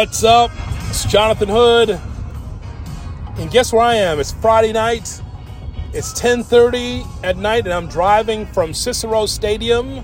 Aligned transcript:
What's 0.00 0.24
up? 0.24 0.50
It's 0.88 1.04
Jonathan 1.04 1.50
Hood. 1.50 2.00
And 3.36 3.50
guess 3.50 3.70
where 3.70 3.82
I 3.82 3.96
am? 3.96 4.18
It's 4.18 4.32
Friday 4.32 4.72
night. 4.72 5.20
It's 5.92 6.18
10:30 6.18 7.04
at 7.22 7.36
night 7.36 7.64
and 7.64 7.74
I'm 7.74 7.86
driving 7.86 8.46
from 8.46 8.72
Cicero 8.72 9.26
Stadium 9.26 9.98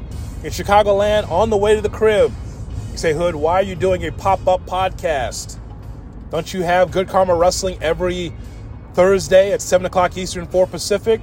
in 0.44 0.52
Chicagoland 0.52 1.30
on 1.30 1.48
the 1.48 1.56
way 1.56 1.74
to 1.74 1.80
the 1.80 1.88
crib. 1.88 2.30
You 2.92 2.98
say, 2.98 3.14
Hood, 3.14 3.36
why 3.36 3.54
are 3.54 3.62
you 3.62 3.74
doing 3.74 4.04
a 4.04 4.12
pop-up 4.12 4.66
podcast? 4.66 5.56
Don't 6.30 6.52
you 6.52 6.62
have 6.62 6.90
Good 6.90 7.08
Karma 7.08 7.34
Wrestling 7.34 7.78
every 7.80 8.34
Thursday 8.92 9.50
at 9.50 9.62
7 9.62 9.86
o'clock 9.86 10.18
Eastern, 10.18 10.46
4 10.46 10.66
Pacific 10.66 11.22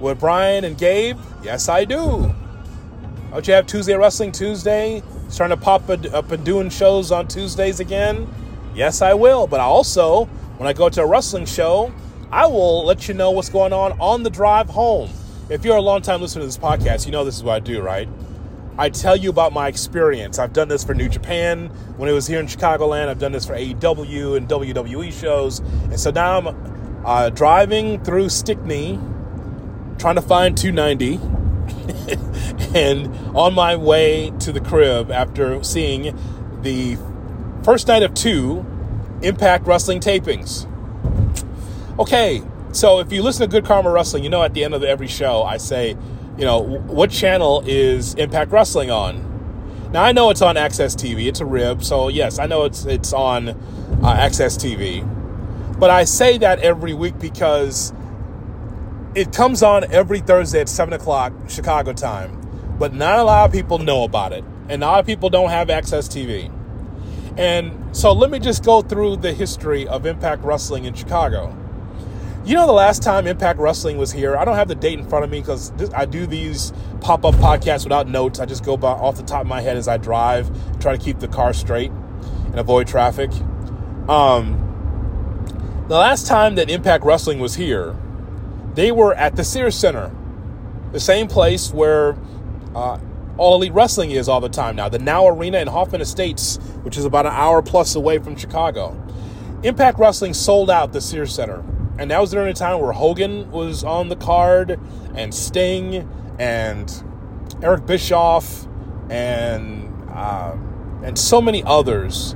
with 0.00 0.18
Brian 0.18 0.64
and 0.64 0.76
Gabe? 0.76 1.20
Yes, 1.44 1.68
I 1.68 1.84
do. 1.84 2.34
Don't 3.34 3.48
you 3.48 3.54
have 3.54 3.66
Tuesday 3.66 3.96
Wrestling 3.96 4.30
Tuesday? 4.30 5.02
Starting 5.28 5.58
to 5.58 5.60
pop 5.60 5.90
up 5.90 6.30
and 6.30 6.44
doing 6.44 6.70
shows 6.70 7.10
on 7.10 7.26
Tuesdays 7.26 7.80
again? 7.80 8.32
Yes, 8.76 9.02
I 9.02 9.14
will. 9.14 9.48
But 9.48 9.58
I 9.58 9.64
also, 9.64 10.26
when 10.56 10.68
I 10.68 10.72
go 10.72 10.88
to 10.88 11.02
a 11.02 11.06
wrestling 11.06 11.44
show, 11.44 11.92
I 12.30 12.46
will 12.46 12.84
let 12.86 13.08
you 13.08 13.14
know 13.14 13.32
what's 13.32 13.48
going 13.48 13.72
on 13.72 13.98
on 13.98 14.22
the 14.22 14.30
drive 14.30 14.68
home. 14.70 15.10
If 15.50 15.64
you're 15.64 15.76
a 15.76 15.82
long 15.82 16.00
time 16.00 16.20
listener 16.20 16.42
to 16.42 16.46
this 16.46 16.56
podcast, 16.56 17.06
you 17.06 17.10
know 17.10 17.24
this 17.24 17.34
is 17.34 17.42
what 17.42 17.56
I 17.56 17.58
do, 17.58 17.82
right? 17.82 18.08
I 18.78 18.88
tell 18.88 19.16
you 19.16 19.30
about 19.30 19.52
my 19.52 19.66
experience. 19.66 20.38
I've 20.38 20.52
done 20.52 20.68
this 20.68 20.84
for 20.84 20.94
New 20.94 21.08
Japan 21.08 21.70
when 21.96 22.08
it 22.08 22.12
was 22.12 22.28
here 22.28 22.38
in 22.38 22.46
Chicagoland. 22.46 23.08
I've 23.08 23.18
done 23.18 23.32
this 23.32 23.46
for 23.46 23.54
AEW 23.54 24.36
and 24.36 24.48
WWE 24.48 25.12
shows. 25.12 25.58
And 25.58 25.98
so 25.98 26.12
now 26.12 26.38
I'm 26.38 27.04
uh, 27.04 27.30
driving 27.30 28.00
through 28.04 28.28
Stickney, 28.28 28.96
trying 29.98 30.14
to 30.14 30.22
find 30.22 30.56
290 30.56 31.43
and 32.74 33.06
on 33.36 33.54
my 33.54 33.76
way 33.76 34.32
to 34.40 34.52
the 34.52 34.60
crib 34.60 35.10
after 35.10 35.62
seeing 35.62 36.16
the 36.62 36.96
first 37.62 37.88
night 37.88 38.02
of 38.02 38.14
two 38.14 38.64
Impact 39.22 39.66
Wrestling 39.66 40.00
tapings. 40.00 40.68
Okay, 41.98 42.42
so 42.72 42.98
if 42.98 43.12
you 43.12 43.22
listen 43.22 43.48
to 43.48 43.50
Good 43.50 43.64
Karma 43.64 43.90
Wrestling, 43.90 44.24
you 44.24 44.30
know 44.30 44.42
at 44.42 44.54
the 44.54 44.64
end 44.64 44.74
of 44.74 44.82
every 44.82 45.06
show 45.06 45.42
I 45.42 45.58
say, 45.58 45.96
you 46.36 46.44
know, 46.44 46.60
what 46.60 47.10
channel 47.10 47.62
is 47.66 48.14
Impact 48.14 48.50
Wrestling 48.50 48.90
on? 48.90 49.90
Now 49.92 50.02
I 50.02 50.12
know 50.12 50.30
it's 50.30 50.42
on 50.42 50.56
AXS 50.56 50.96
TV. 50.96 51.26
It's 51.26 51.40
a 51.40 51.46
rib, 51.46 51.84
so 51.84 52.08
yes, 52.08 52.40
I 52.40 52.46
know 52.46 52.64
it's 52.64 52.84
it's 52.84 53.12
on 53.12 53.50
uh, 53.50 53.54
AXS 54.02 54.58
TV. 54.58 55.08
But 55.78 55.90
I 55.90 56.04
say 56.04 56.38
that 56.38 56.58
every 56.60 56.94
week 56.94 57.18
because 57.18 57.92
it 59.14 59.32
comes 59.32 59.62
on 59.62 59.90
every 59.92 60.20
Thursday 60.20 60.60
at 60.60 60.68
7 60.68 60.92
o'clock 60.92 61.32
Chicago 61.48 61.92
time, 61.92 62.40
but 62.78 62.92
not 62.92 63.18
a 63.18 63.24
lot 63.24 63.46
of 63.46 63.52
people 63.52 63.78
know 63.78 64.04
about 64.04 64.32
it. 64.32 64.44
And 64.68 64.82
a 64.82 64.86
lot 64.86 65.00
of 65.00 65.06
people 65.06 65.30
don't 65.30 65.50
have 65.50 65.68
AXS 65.68 66.08
TV. 66.08 66.50
And 67.38 67.96
so 67.96 68.12
let 68.12 68.30
me 68.30 68.38
just 68.38 68.64
go 68.64 68.82
through 68.82 69.16
the 69.16 69.32
history 69.32 69.86
of 69.86 70.06
Impact 70.06 70.42
Wrestling 70.42 70.84
in 70.84 70.94
Chicago. 70.94 71.56
You 72.44 72.54
know, 72.54 72.66
the 72.66 72.72
last 72.72 73.02
time 73.02 73.26
Impact 73.26 73.58
Wrestling 73.58 73.96
was 73.96 74.12
here, 74.12 74.36
I 74.36 74.44
don't 74.44 74.56
have 74.56 74.68
the 74.68 74.74
date 74.74 74.98
in 74.98 75.08
front 75.08 75.24
of 75.24 75.30
me 75.30 75.40
because 75.40 75.72
I 75.92 76.04
do 76.04 76.26
these 76.26 76.72
pop 77.00 77.24
up 77.24 77.34
podcasts 77.36 77.84
without 77.84 78.08
notes. 78.08 78.38
I 78.38 78.46
just 78.46 78.64
go 78.64 78.76
by, 78.76 78.90
off 78.90 79.16
the 79.16 79.22
top 79.22 79.42
of 79.42 79.46
my 79.46 79.60
head 79.60 79.76
as 79.76 79.88
I 79.88 79.96
drive, 79.96 80.50
try 80.80 80.96
to 80.96 81.02
keep 81.02 81.20
the 81.20 81.28
car 81.28 81.52
straight 81.52 81.90
and 81.90 82.56
avoid 82.56 82.86
traffic. 82.86 83.30
Um, 84.08 84.60
the 85.88 85.96
last 85.96 86.26
time 86.26 86.54
that 86.56 86.70
Impact 86.70 87.04
Wrestling 87.04 87.38
was 87.38 87.54
here, 87.54 87.96
they 88.74 88.92
were 88.92 89.14
at 89.14 89.36
the 89.36 89.44
Sears 89.44 89.76
Center, 89.76 90.10
the 90.92 91.00
same 91.00 91.28
place 91.28 91.72
where 91.72 92.16
uh, 92.74 92.98
All 93.38 93.56
Elite 93.56 93.72
Wrestling 93.72 94.10
is 94.10 94.28
all 94.28 94.40
the 94.40 94.48
time 94.48 94.76
now, 94.76 94.88
the 94.88 94.98
Now 94.98 95.26
Arena 95.28 95.58
in 95.58 95.68
Hoffman 95.68 96.00
Estates, 96.00 96.56
which 96.82 96.96
is 96.96 97.04
about 97.04 97.26
an 97.26 97.32
hour 97.32 97.62
plus 97.62 97.94
away 97.94 98.18
from 98.18 98.36
Chicago. 98.36 99.00
Impact 99.62 99.98
Wrestling 99.98 100.34
sold 100.34 100.70
out 100.70 100.92
the 100.92 101.00
Sears 101.00 101.34
Center, 101.34 101.64
and 101.98 102.10
that 102.10 102.20
was 102.20 102.32
during 102.32 102.48
a 102.48 102.54
time 102.54 102.80
where 102.80 102.92
Hogan 102.92 103.50
was 103.50 103.82
on 103.84 104.08
the 104.08 104.16
card, 104.16 104.78
and 105.14 105.34
Sting, 105.34 106.08
and 106.38 107.02
Eric 107.62 107.86
Bischoff, 107.86 108.66
and 109.08 109.90
uh, 110.10 110.56
and 111.02 111.18
so 111.18 111.40
many 111.40 111.62
others 111.64 112.34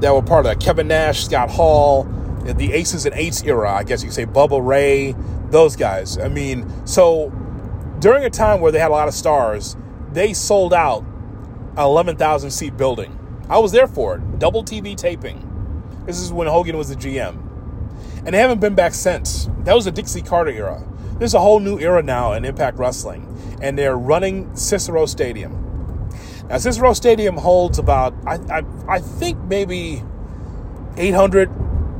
that 0.00 0.14
were 0.14 0.22
part 0.22 0.44
of 0.46 0.50
that. 0.50 0.60
Kevin 0.64 0.88
Nash, 0.88 1.24
Scott 1.24 1.50
Hall, 1.50 2.04
the 2.44 2.72
Aces 2.72 3.06
and 3.06 3.14
Eights 3.14 3.42
era, 3.42 3.72
I 3.72 3.84
guess 3.84 4.02
you 4.02 4.08
could 4.08 4.14
say. 4.14 4.26
Bubba 4.26 4.64
Ray, 4.64 5.14
those 5.52 5.76
guys. 5.76 6.18
I 6.18 6.28
mean, 6.28 6.70
so 6.86 7.30
during 8.00 8.24
a 8.24 8.30
time 8.30 8.60
where 8.60 8.72
they 8.72 8.80
had 8.80 8.90
a 8.90 8.94
lot 8.94 9.08
of 9.08 9.14
stars, 9.14 9.76
they 10.12 10.32
sold 10.32 10.74
out 10.74 11.04
an 11.76 11.84
11,000 11.84 12.50
seat 12.50 12.76
building. 12.76 13.18
I 13.48 13.58
was 13.58 13.72
there 13.72 13.86
for 13.86 14.16
it, 14.16 14.38
double 14.38 14.64
TV 14.64 14.96
taping. 14.96 15.48
This 16.06 16.18
is 16.18 16.32
when 16.32 16.48
Hogan 16.48 16.76
was 16.76 16.88
the 16.88 16.96
GM. 16.96 17.38
And 18.24 18.34
they 18.34 18.38
haven't 18.38 18.60
been 18.60 18.74
back 18.74 18.94
since. 18.94 19.48
That 19.64 19.74
was 19.74 19.84
the 19.84 19.92
Dixie 19.92 20.22
Carter 20.22 20.50
era. 20.50 20.82
There's 21.18 21.34
a 21.34 21.40
whole 21.40 21.60
new 21.60 21.78
era 21.78 22.02
now 22.02 22.32
in 22.32 22.44
Impact 22.44 22.78
Wrestling, 22.78 23.28
and 23.62 23.78
they're 23.78 23.96
running 23.96 24.54
Cicero 24.56 25.06
Stadium. 25.06 25.62
Now, 26.48 26.58
Cicero 26.58 26.92
Stadium 26.92 27.36
holds 27.36 27.78
about, 27.78 28.14
I, 28.26 28.34
I, 28.50 28.62
I 28.88 28.98
think, 28.98 29.38
maybe 29.44 30.02
800 30.96 31.50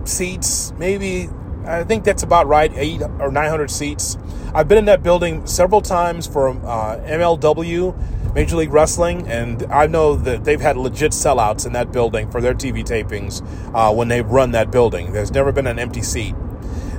seats, 0.04 0.72
maybe 0.78 1.28
I 1.64 1.84
think 1.84 2.04
that's 2.04 2.22
about 2.22 2.46
right, 2.46 2.72
eight 2.74 3.02
or 3.20 3.30
900 3.30 3.70
seats. 3.70 4.18
I've 4.54 4.68
been 4.68 4.78
in 4.78 4.84
that 4.86 5.02
building 5.02 5.46
several 5.46 5.80
times 5.80 6.26
for 6.26 6.48
uh, 6.48 6.98
MLW, 7.06 8.34
Major 8.34 8.56
League 8.56 8.72
Wrestling, 8.72 9.28
and 9.28 9.62
I 9.70 9.86
know 9.86 10.16
that 10.16 10.44
they've 10.44 10.60
had 10.60 10.76
legit 10.76 11.12
sellouts 11.12 11.64
in 11.64 11.72
that 11.74 11.92
building 11.92 12.30
for 12.30 12.40
their 12.40 12.54
TV 12.54 12.84
tapings 12.84 13.42
uh, 13.74 13.94
when 13.94 14.08
they've 14.08 14.26
run 14.26 14.50
that 14.52 14.72
building. 14.72 15.12
There's 15.12 15.30
never 15.30 15.52
been 15.52 15.66
an 15.66 15.78
empty 15.78 16.02
seat. 16.02 16.34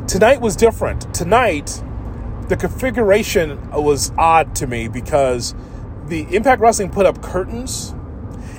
Tonight 0.08 0.42
was 0.42 0.56
different. 0.56 1.14
Tonight, 1.14 1.84
the 2.48 2.56
configuration 2.56 3.70
was 3.72 4.12
odd 4.18 4.56
to 4.56 4.68
me 4.68 4.88
because 4.88 5.56
the 6.08 6.22
Impact 6.36 6.62
Wrestling 6.62 6.90
put 6.90 7.06
up 7.06 7.22
curtains 7.22 7.94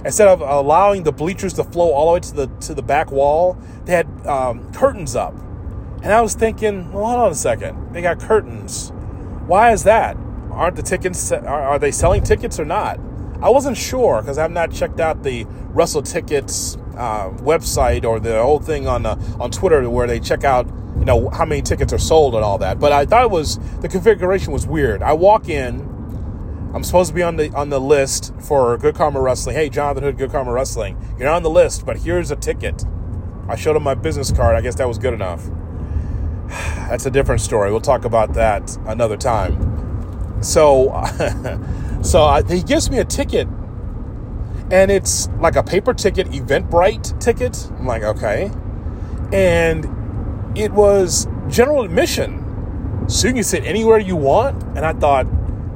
instead 0.04 0.28
of 0.28 0.40
allowing 0.42 1.04
the 1.04 1.12
bleachers 1.12 1.54
to 1.54 1.64
flow 1.64 1.92
all 1.92 2.06
the 2.06 2.12
way 2.12 2.20
to 2.20 2.34
the 2.34 2.46
to 2.66 2.74
the 2.74 2.82
back 2.82 3.10
wall. 3.10 3.56
They 3.84 3.92
had 3.92 4.26
um, 4.26 4.72
curtains 4.72 5.16
up 5.16 5.34
and 6.04 6.12
I 6.12 6.20
was 6.20 6.34
thinking, 6.34 6.92
well, 6.92 7.06
hold 7.06 7.20
on 7.20 7.32
a 7.32 7.34
second. 7.34 7.94
They 7.94 8.02
got 8.02 8.20
curtains. 8.20 8.92
Why 9.46 9.72
is 9.72 9.84
that? 9.84 10.18
Aren't 10.50 10.76
the 10.76 10.82
tickets, 10.82 11.32
are, 11.32 11.78
they 11.78 11.90
selling 11.90 12.22
tickets 12.22 12.60
or 12.60 12.66
not? 12.66 13.00
I 13.40 13.48
wasn't 13.48 13.78
sure 13.78 14.20
because 14.20 14.36
I've 14.36 14.50
not 14.50 14.70
checked 14.70 15.00
out 15.00 15.22
the 15.22 15.46
WrestleTix 15.46 16.98
uh, 16.98 17.30
website 17.42 18.04
or 18.04 18.20
the 18.20 18.42
whole 18.42 18.60
thing 18.60 18.86
on 18.86 19.04
uh, 19.06 19.16
on 19.40 19.50
Twitter 19.50 19.88
where 19.90 20.06
they 20.06 20.20
check 20.20 20.44
out 20.44 20.66
you 20.98 21.04
know 21.04 21.28
how 21.30 21.44
many 21.44 21.60
tickets 21.60 21.92
are 21.92 21.98
sold 21.98 22.34
and 22.34 22.44
all 22.44 22.58
that. 22.58 22.78
But 22.78 22.92
I 22.92 23.04
thought 23.04 23.24
it 23.24 23.30
was 23.30 23.58
the 23.80 23.88
configuration 23.88 24.52
was 24.52 24.66
weird. 24.66 25.02
I 25.02 25.14
walk 25.14 25.48
in, 25.48 25.80
I'm 26.74 26.84
supposed 26.84 27.08
to 27.08 27.14
be 27.14 27.22
on 27.22 27.36
the 27.36 27.50
on 27.54 27.70
the 27.70 27.80
list 27.80 28.32
for 28.40 28.78
Good 28.78 28.94
Karma 28.94 29.20
Wrestling. 29.20 29.56
Hey, 29.56 29.68
Jonathan 29.68 30.04
Hood, 30.04 30.18
Good 30.18 30.30
Karma 30.30 30.52
Wrestling. 30.52 30.96
You're 31.18 31.28
not 31.28 31.36
on 31.36 31.42
the 31.42 31.50
list, 31.50 31.84
but 31.84 31.98
here's 31.98 32.30
a 32.30 32.36
ticket. 32.36 32.84
I 33.48 33.56
showed 33.56 33.74
him 33.76 33.82
my 33.82 33.94
business 33.94 34.30
card. 34.30 34.54
I 34.54 34.60
guess 34.60 34.76
that 34.76 34.86
was 34.86 34.98
good 34.98 35.12
enough. 35.12 35.50
That's 36.48 37.06
a 37.06 37.10
different 37.10 37.40
story. 37.40 37.70
We'll 37.70 37.80
talk 37.80 38.04
about 38.04 38.34
that 38.34 38.76
another 38.86 39.16
time. 39.16 40.42
So, 40.42 40.88
so 42.02 42.24
I, 42.24 42.42
he 42.42 42.62
gives 42.62 42.90
me 42.90 42.98
a 42.98 43.04
ticket, 43.04 43.48
and 44.70 44.90
it's 44.90 45.28
like 45.40 45.56
a 45.56 45.62
paper 45.62 45.94
ticket, 45.94 46.28
Eventbrite 46.28 47.18
ticket. 47.20 47.70
I'm 47.78 47.86
like, 47.86 48.02
okay, 48.02 48.50
and 49.32 49.84
it 50.56 50.72
was 50.72 51.26
general 51.48 51.82
admission, 51.82 53.08
so 53.08 53.28
you 53.28 53.34
can 53.34 53.44
sit 53.44 53.64
anywhere 53.64 53.98
you 53.98 54.16
want. 54.16 54.62
And 54.76 54.80
I 54.80 54.92
thought, 54.92 55.26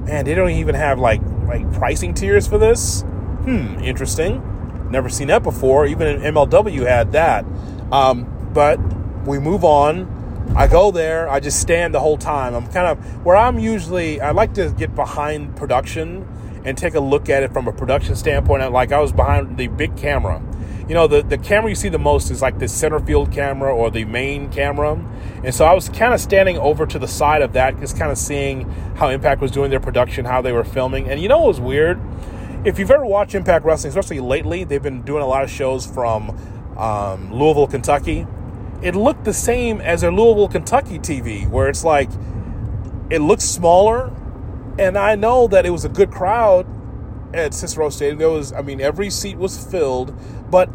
man, 0.04 0.24
they 0.24 0.34
don't 0.34 0.50
even 0.50 0.74
have 0.74 0.98
like 0.98 1.22
like 1.46 1.70
pricing 1.72 2.12
tiers 2.14 2.46
for 2.46 2.58
this. 2.58 3.02
Hmm, 3.02 3.78
interesting. 3.80 4.42
Never 4.90 5.08
seen 5.08 5.28
that 5.28 5.42
before. 5.42 5.86
Even 5.86 6.06
in 6.08 6.34
MLW 6.34 6.86
had 6.86 7.12
that. 7.12 7.44
Um, 7.90 8.26
but 8.52 8.78
we 9.26 9.38
move 9.38 9.64
on 9.64 10.17
I 10.58 10.66
go 10.66 10.90
there, 10.90 11.30
I 11.30 11.38
just 11.38 11.60
stand 11.60 11.94
the 11.94 12.00
whole 12.00 12.18
time. 12.18 12.52
I'm 12.52 12.66
kind 12.66 12.88
of 12.88 13.24
where 13.24 13.36
I'm 13.36 13.60
usually, 13.60 14.20
I 14.20 14.32
like 14.32 14.54
to 14.54 14.74
get 14.76 14.92
behind 14.92 15.54
production 15.54 16.26
and 16.64 16.76
take 16.76 16.94
a 16.94 17.00
look 17.00 17.28
at 17.28 17.44
it 17.44 17.52
from 17.52 17.68
a 17.68 17.72
production 17.72 18.16
standpoint. 18.16 18.72
Like 18.72 18.90
I 18.90 18.98
was 18.98 19.12
behind 19.12 19.56
the 19.56 19.68
big 19.68 19.96
camera. 19.96 20.42
You 20.88 20.94
know, 20.94 21.06
the, 21.06 21.22
the 21.22 21.38
camera 21.38 21.70
you 21.70 21.76
see 21.76 21.90
the 21.90 22.00
most 22.00 22.32
is 22.32 22.42
like 22.42 22.58
the 22.58 22.66
center 22.66 22.98
field 22.98 23.30
camera 23.30 23.72
or 23.72 23.88
the 23.92 24.04
main 24.04 24.50
camera. 24.50 24.94
And 25.44 25.54
so 25.54 25.64
I 25.64 25.74
was 25.74 25.90
kind 25.90 26.12
of 26.12 26.18
standing 26.18 26.58
over 26.58 26.86
to 26.86 26.98
the 26.98 27.06
side 27.06 27.42
of 27.42 27.52
that, 27.52 27.78
just 27.78 27.96
kind 27.96 28.10
of 28.10 28.18
seeing 28.18 28.68
how 28.96 29.10
Impact 29.10 29.40
was 29.40 29.52
doing 29.52 29.70
their 29.70 29.78
production, 29.78 30.24
how 30.24 30.42
they 30.42 30.50
were 30.50 30.64
filming. 30.64 31.08
And 31.08 31.22
you 31.22 31.28
know 31.28 31.38
what 31.38 31.46
was 31.46 31.60
weird? 31.60 32.00
If 32.64 32.80
you've 32.80 32.90
ever 32.90 33.06
watched 33.06 33.36
Impact 33.36 33.64
Wrestling, 33.64 33.90
especially 33.90 34.18
lately, 34.18 34.64
they've 34.64 34.82
been 34.82 35.02
doing 35.02 35.22
a 35.22 35.26
lot 35.28 35.44
of 35.44 35.50
shows 35.50 35.86
from 35.86 36.30
um, 36.76 37.32
Louisville, 37.32 37.68
Kentucky 37.68 38.26
it 38.82 38.94
looked 38.94 39.24
the 39.24 39.32
same 39.32 39.80
as 39.80 40.02
a 40.02 40.10
Louisville, 40.10 40.48
Kentucky 40.48 40.98
TV, 40.98 41.48
where 41.48 41.68
it's 41.68 41.84
like 41.84 42.10
it 43.10 43.20
looks 43.20 43.44
smaller. 43.44 44.12
And 44.78 44.96
I 44.96 45.16
know 45.16 45.48
that 45.48 45.66
it 45.66 45.70
was 45.70 45.84
a 45.84 45.88
good 45.88 46.12
crowd 46.12 46.66
at 47.34 47.52
Cicero 47.52 47.90
Stadium. 47.90 48.18
There 48.18 48.30
was, 48.30 48.52
I 48.52 48.62
mean, 48.62 48.80
every 48.80 49.10
seat 49.10 49.36
was 49.36 49.62
filled, 49.64 50.14
but 50.50 50.70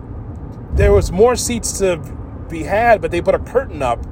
there 0.76 0.92
was 0.92 1.12
more 1.12 1.36
seats 1.36 1.78
to 1.80 1.98
be 2.50 2.64
had, 2.64 3.02
but 3.02 3.12
they 3.12 3.22
put 3.22 3.36
a 3.36 3.40
curtain 3.40 3.82
up, 3.82 4.06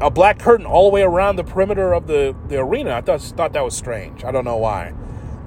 a 0.00 0.10
black 0.10 0.38
curtain 0.38 0.66
all 0.66 0.90
the 0.90 0.94
way 0.94 1.02
around 1.02 1.36
the 1.36 1.44
perimeter 1.44 1.94
of 1.94 2.06
the, 2.06 2.36
the 2.48 2.58
arena. 2.58 2.92
I 2.92 3.00
thought, 3.00 3.22
thought 3.22 3.52
that 3.54 3.64
was 3.64 3.76
strange. 3.76 4.24
I 4.24 4.30
don't 4.30 4.44
know 4.44 4.58
why. 4.58 4.92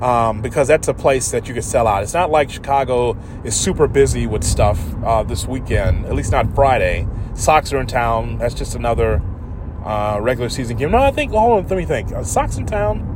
Um, 0.02 0.42
because 0.42 0.68
that's 0.68 0.88
a 0.88 0.96
place 0.96 1.30
that 1.30 1.48
you 1.48 1.54
can 1.54 1.62
sell 1.62 1.86
out. 1.88 2.02
It's 2.02 2.16
not 2.16 2.32
like 2.32 2.50
Chicago 2.50 3.16
is 3.44 3.56
super 3.56 3.88
busy 3.88 4.26
with 4.26 4.44
stuff 4.44 4.80
uh, 5.04 5.22
this 5.22 5.46
weekend, 5.46 6.08
at 6.08 6.16
least 6.16 6.32
not 6.32 6.56
Friday. 6.56 7.08
Sox 7.36 7.72
are 7.72 7.80
in 7.80 7.86
town. 7.86 8.40
That's 8.40 8.56
just 8.56 8.74
another 8.74 9.22
uh, 9.86 10.18
regular 10.20 10.50
season 10.50 10.78
game. 10.78 10.92
No, 10.92 10.98
I 10.98 11.12
think, 11.12 11.32
hold 11.32 11.64
on, 11.64 11.68
let 11.68 11.78
me 11.78 11.86
think. 11.86 12.12
Uh, 12.12 12.24
Sox 12.24 12.58
in 12.58 12.66
town? 12.66 13.12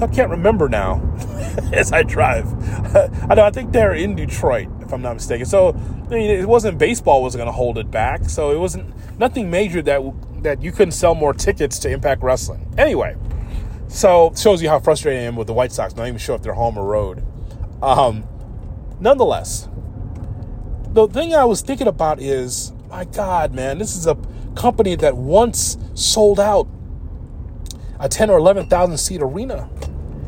I 0.00 0.06
can't 0.06 0.30
remember 0.30 0.68
now 0.68 1.02
as 1.72 1.92
I 1.92 2.02
drive. 2.02 2.46
I 3.30 3.34
know, 3.34 3.44
I 3.44 3.50
think 3.50 3.72
they're 3.72 3.94
in 3.94 4.14
Detroit, 4.14 4.68
if 4.80 4.92
I'm 4.92 5.02
not 5.02 5.14
mistaken. 5.14 5.46
So, 5.46 5.70
I 5.70 6.08
mean, 6.08 6.30
it 6.30 6.48
wasn't 6.48 6.78
baseball 6.78 7.22
was 7.22 7.34
going 7.34 7.46
to 7.46 7.52
hold 7.52 7.78
it 7.78 7.90
back. 7.90 8.28
So 8.28 8.50
it 8.50 8.58
wasn't 8.58 8.92
nothing 9.18 9.50
major 9.50 9.82
that 9.82 10.00
that 10.42 10.62
you 10.62 10.70
couldn't 10.70 10.92
sell 10.92 11.16
more 11.16 11.34
tickets 11.34 11.80
to 11.80 11.90
Impact 11.90 12.22
Wrestling. 12.22 12.72
Anyway, 12.78 13.16
so 13.88 14.32
shows 14.36 14.62
you 14.62 14.68
how 14.68 14.78
frustrated 14.78 15.22
I 15.22 15.24
am 15.24 15.36
with 15.36 15.46
the 15.46 15.54
White 15.54 15.72
Sox, 15.72 15.96
not 15.96 16.06
even 16.06 16.18
sure 16.18 16.36
if 16.36 16.42
they're 16.42 16.54
home 16.54 16.78
or 16.78 16.84
road. 16.84 17.24
Um, 17.82 18.24
nonetheless, 19.00 19.68
the 20.92 21.06
thing 21.08 21.34
I 21.34 21.44
was 21.44 21.62
thinking 21.62 21.86
about 21.86 22.20
is, 22.20 22.72
my 22.88 23.04
God, 23.04 23.54
man, 23.54 23.78
this 23.78 23.96
is 23.96 24.06
a 24.06 24.16
company 24.54 24.94
that 24.96 25.16
once 25.16 25.78
sold 25.94 26.40
out 26.40 26.68
a 28.00 28.08
10 28.08 28.30
or 28.30 28.38
11,000 28.38 28.96
seat 28.98 29.22
arena. 29.22 29.68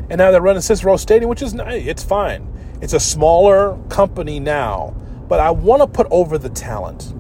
And 0.08 0.18
now 0.18 0.30
they're 0.30 0.40
running 0.40 0.62
Cicero 0.62 0.96
Stadium, 0.96 1.28
which 1.28 1.42
is 1.42 1.54
nice. 1.54 1.86
It's 1.86 2.02
fine. 2.02 2.46
It's 2.80 2.94
a 2.94 3.00
smaller 3.00 3.78
company 3.88 4.40
now, 4.40 4.94
but 5.28 5.38
I 5.38 5.50
want 5.50 5.82
to 5.82 5.86
put 5.86 6.06
over 6.10 6.38
the 6.38 6.48
talent. 6.48 7.14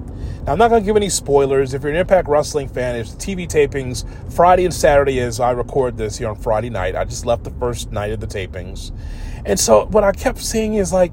Now, 0.46 0.52
I'm 0.52 0.58
not 0.58 0.68
going 0.68 0.82
to 0.82 0.86
give 0.86 0.96
any 0.96 1.10
spoilers. 1.10 1.74
If 1.74 1.82
you're 1.82 1.92
an 1.92 1.98
Impact 1.98 2.26
Wrestling 2.26 2.68
fan, 2.68 2.96
it's 2.96 3.10
TV 3.12 3.46
tapings 3.46 4.06
Friday 4.32 4.64
and 4.64 4.72
Saturday 4.72 5.20
as 5.20 5.38
I 5.38 5.50
record 5.50 5.98
this 5.98 6.16
here 6.16 6.28
on 6.28 6.36
Friday 6.36 6.70
night. 6.70 6.96
I 6.96 7.04
just 7.04 7.26
left 7.26 7.44
the 7.44 7.50
first 7.50 7.92
night 7.92 8.12
of 8.12 8.20
the 8.20 8.26
tapings. 8.26 8.90
And 9.44 9.60
so 9.60 9.86
what 9.86 10.02
I 10.02 10.12
kept 10.12 10.38
seeing 10.38 10.74
is 10.74 10.94
like 10.94 11.12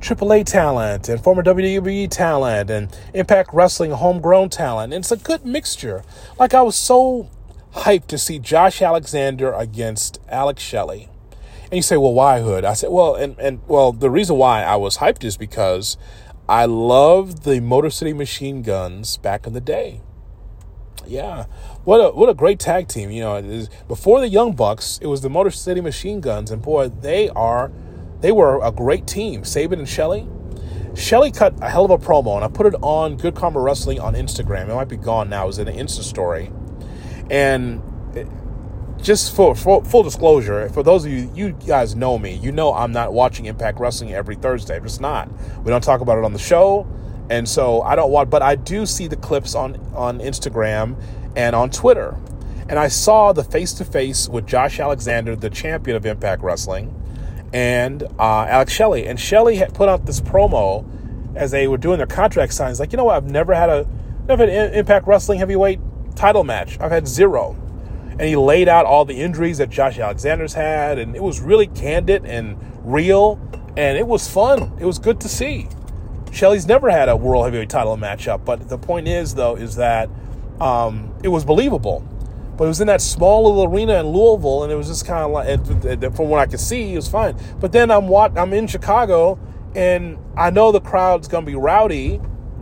AAA 0.00 0.46
talent 0.46 1.08
and 1.08 1.22
former 1.22 1.42
WWE 1.42 2.08
talent 2.08 2.70
and 2.70 2.96
Impact 3.14 3.50
Wrestling 3.52 3.90
homegrown 3.90 4.50
talent. 4.50 4.92
And 4.92 5.02
it's 5.02 5.10
a 5.10 5.16
good 5.16 5.44
mixture. 5.44 6.04
Like 6.38 6.54
I 6.54 6.62
was 6.62 6.76
so 6.76 7.28
hyped 7.74 8.06
to 8.08 8.18
see 8.18 8.38
Josh 8.38 8.80
Alexander 8.80 9.52
against 9.52 10.20
Alex 10.28 10.62
Shelley. 10.62 11.08
And 11.64 11.74
you 11.74 11.82
say, 11.82 11.96
well, 11.96 12.14
why 12.14 12.40
Hood? 12.40 12.64
I 12.64 12.72
said, 12.74 12.90
well, 12.90 13.14
and, 13.14 13.38
and 13.38 13.60
well, 13.68 13.92
the 13.92 14.08
reason 14.08 14.36
why 14.36 14.62
I 14.62 14.76
was 14.76 14.98
hyped 14.98 15.22
is 15.24 15.36
because 15.36 15.98
I 16.48 16.64
loved 16.64 17.42
the 17.42 17.60
Motor 17.60 17.90
City 17.90 18.14
Machine 18.14 18.62
Guns 18.62 19.18
back 19.18 19.46
in 19.46 19.52
the 19.52 19.60
day. 19.60 20.00
Yeah, 21.06 21.44
what 21.84 21.98
a 21.98 22.10
what 22.10 22.30
a 22.30 22.34
great 22.34 22.58
tag 22.58 22.88
team! 22.88 23.10
You 23.10 23.20
know, 23.20 23.66
before 23.86 24.20
the 24.20 24.28
Young 24.28 24.54
Bucks, 24.54 24.98
it 25.02 25.06
was 25.06 25.20
the 25.20 25.28
Motor 25.28 25.50
City 25.50 25.82
Machine 25.82 26.20
Guns, 26.20 26.50
and 26.50 26.62
boy, 26.62 26.88
they 26.88 27.28
are 27.30 27.70
they 28.20 28.32
were 28.32 28.64
a 28.64 28.72
great 28.72 29.06
team. 29.06 29.44
Sabin 29.44 29.78
and 29.78 29.88
Shelley. 29.88 30.26
Shelley 30.94 31.30
cut 31.30 31.54
a 31.62 31.68
hell 31.68 31.84
of 31.84 31.90
a 31.90 31.98
promo, 31.98 32.36
and 32.36 32.44
I 32.44 32.48
put 32.48 32.66
it 32.66 32.74
on 32.82 33.16
Good 33.16 33.34
Karma 33.34 33.60
Wrestling 33.60 34.00
on 34.00 34.14
Instagram. 34.14 34.68
It 34.68 34.74
might 34.74 34.88
be 34.88 34.96
gone 34.96 35.28
now. 35.28 35.44
It 35.44 35.48
was 35.48 35.58
in 35.58 35.68
an 35.68 35.76
Insta 35.76 36.02
story, 36.02 36.50
and 37.30 37.82
just 39.02 39.34
for, 39.34 39.54
for, 39.54 39.84
full 39.84 40.02
disclosure, 40.02 40.68
for 40.70 40.82
those 40.82 41.04
of 41.04 41.12
you, 41.12 41.30
you 41.34 41.52
guys 41.52 41.94
know 41.94 42.18
me, 42.18 42.34
you 42.34 42.52
know 42.52 42.74
I'm 42.74 42.92
not 42.92 43.12
watching 43.12 43.46
Impact 43.46 43.78
Wrestling 43.78 44.12
every 44.12 44.36
Thursday. 44.36 44.76
I'm 44.76 44.82
just 44.82 45.00
not. 45.00 45.28
We 45.62 45.70
don't 45.70 45.82
talk 45.82 46.00
about 46.00 46.18
it 46.18 46.24
on 46.24 46.32
the 46.32 46.38
show, 46.38 46.86
and 47.30 47.48
so 47.48 47.82
I 47.82 47.96
don't 47.96 48.10
watch. 48.10 48.28
But 48.30 48.42
I 48.42 48.56
do 48.56 48.86
see 48.86 49.06
the 49.06 49.16
clips 49.16 49.54
on 49.54 49.76
on 49.94 50.18
Instagram 50.18 51.00
and 51.36 51.54
on 51.54 51.70
Twitter, 51.70 52.16
and 52.68 52.78
I 52.78 52.88
saw 52.88 53.32
the 53.32 53.44
face 53.44 53.72
to 53.74 53.84
face 53.84 54.28
with 54.28 54.46
Josh 54.46 54.80
Alexander, 54.80 55.36
the 55.36 55.50
champion 55.50 55.96
of 55.96 56.04
Impact 56.04 56.42
Wrestling, 56.42 56.94
and 57.52 58.02
uh, 58.18 58.46
Alex 58.48 58.72
Shelley. 58.72 59.06
And 59.06 59.18
Shelley 59.18 59.56
had 59.56 59.74
put 59.74 59.88
out 59.88 60.06
this 60.06 60.20
promo 60.20 60.84
as 61.36 61.50
they 61.52 61.68
were 61.68 61.78
doing 61.78 61.98
their 61.98 62.06
contract 62.06 62.52
signs, 62.52 62.80
like 62.80 62.92
you 62.92 62.96
know 62.96 63.04
what, 63.04 63.16
I've 63.16 63.30
never 63.30 63.54
had 63.54 63.70
a 63.70 63.86
never 64.26 64.46
had 64.46 64.72
an 64.72 64.74
Impact 64.74 65.06
Wrestling 65.06 65.38
heavyweight 65.38 65.78
title 66.16 66.42
match. 66.42 66.78
I've 66.80 66.90
had 66.90 67.06
zero 67.06 67.56
and 68.18 68.28
he 68.28 68.36
laid 68.36 68.68
out 68.68 68.84
all 68.84 69.04
the 69.04 69.14
injuries 69.14 69.58
that 69.58 69.70
Josh 69.70 69.98
Alexander's 69.98 70.54
had, 70.54 70.98
and 70.98 71.14
it 71.14 71.22
was 71.22 71.40
really 71.40 71.68
candid 71.68 72.24
and 72.24 72.58
real, 72.82 73.40
and 73.76 73.96
it 73.96 74.06
was 74.06 74.28
fun. 74.28 74.72
It 74.80 74.84
was 74.84 74.98
good 74.98 75.20
to 75.20 75.28
see. 75.28 75.68
Shelley's 76.32 76.66
never 76.66 76.90
had 76.90 77.08
a 77.08 77.16
world 77.16 77.44
heavyweight 77.44 77.70
title 77.70 77.96
matchup, 77.96 78.44
but 78.44 78.68
the 78.68 78.76
point 78.76 79.06
is, 79.06 79.34
though, 79.34 79.56
is 79.56 79.76
that 79.76 80.10
um, 80.60 81.14
it 81.22 81.28
was 81.28 81.44
believable. 81.44 82.06
But 82.56 82.64
it 82.64 82.68
was 82.68 82.80
in 82.80 82.88
that 82.88 83.00
small 83.00 83.44
little 83.44 83.72
arena 83.72 84.00
in 84.00 84.08
Louisville, 84.08 84.64
and 84.64 84.72
it 84.72 84.74
was 84.74 84.88
just 84.88 85.06
kind 85.06 85.24
of 85.24 85.30
like, 85.30 86.16
from 86.16 86.28
what 86.28 86.40
I 86.40 86.46
could 86.46 86.58
see, 86.58 86.92
it 86.92 86.96
was 86.96 87.08
fine. 87.08 87.36
But 87.60 87.70
then 87.70 87.88
I'm 87.88 88.08
what 88.08 88.36
I'm 88.36 88.52
in 88.52 88.66
Chicago, 88.66 89.38
and 89.76 90.18
I 90.36 90.50
know 90.50 90.72
the 90.72 90.80
crowd's 90.80 91.28
gonna 91.28 91.46
be 91.46 91.54
rowdy, 91.54 92.16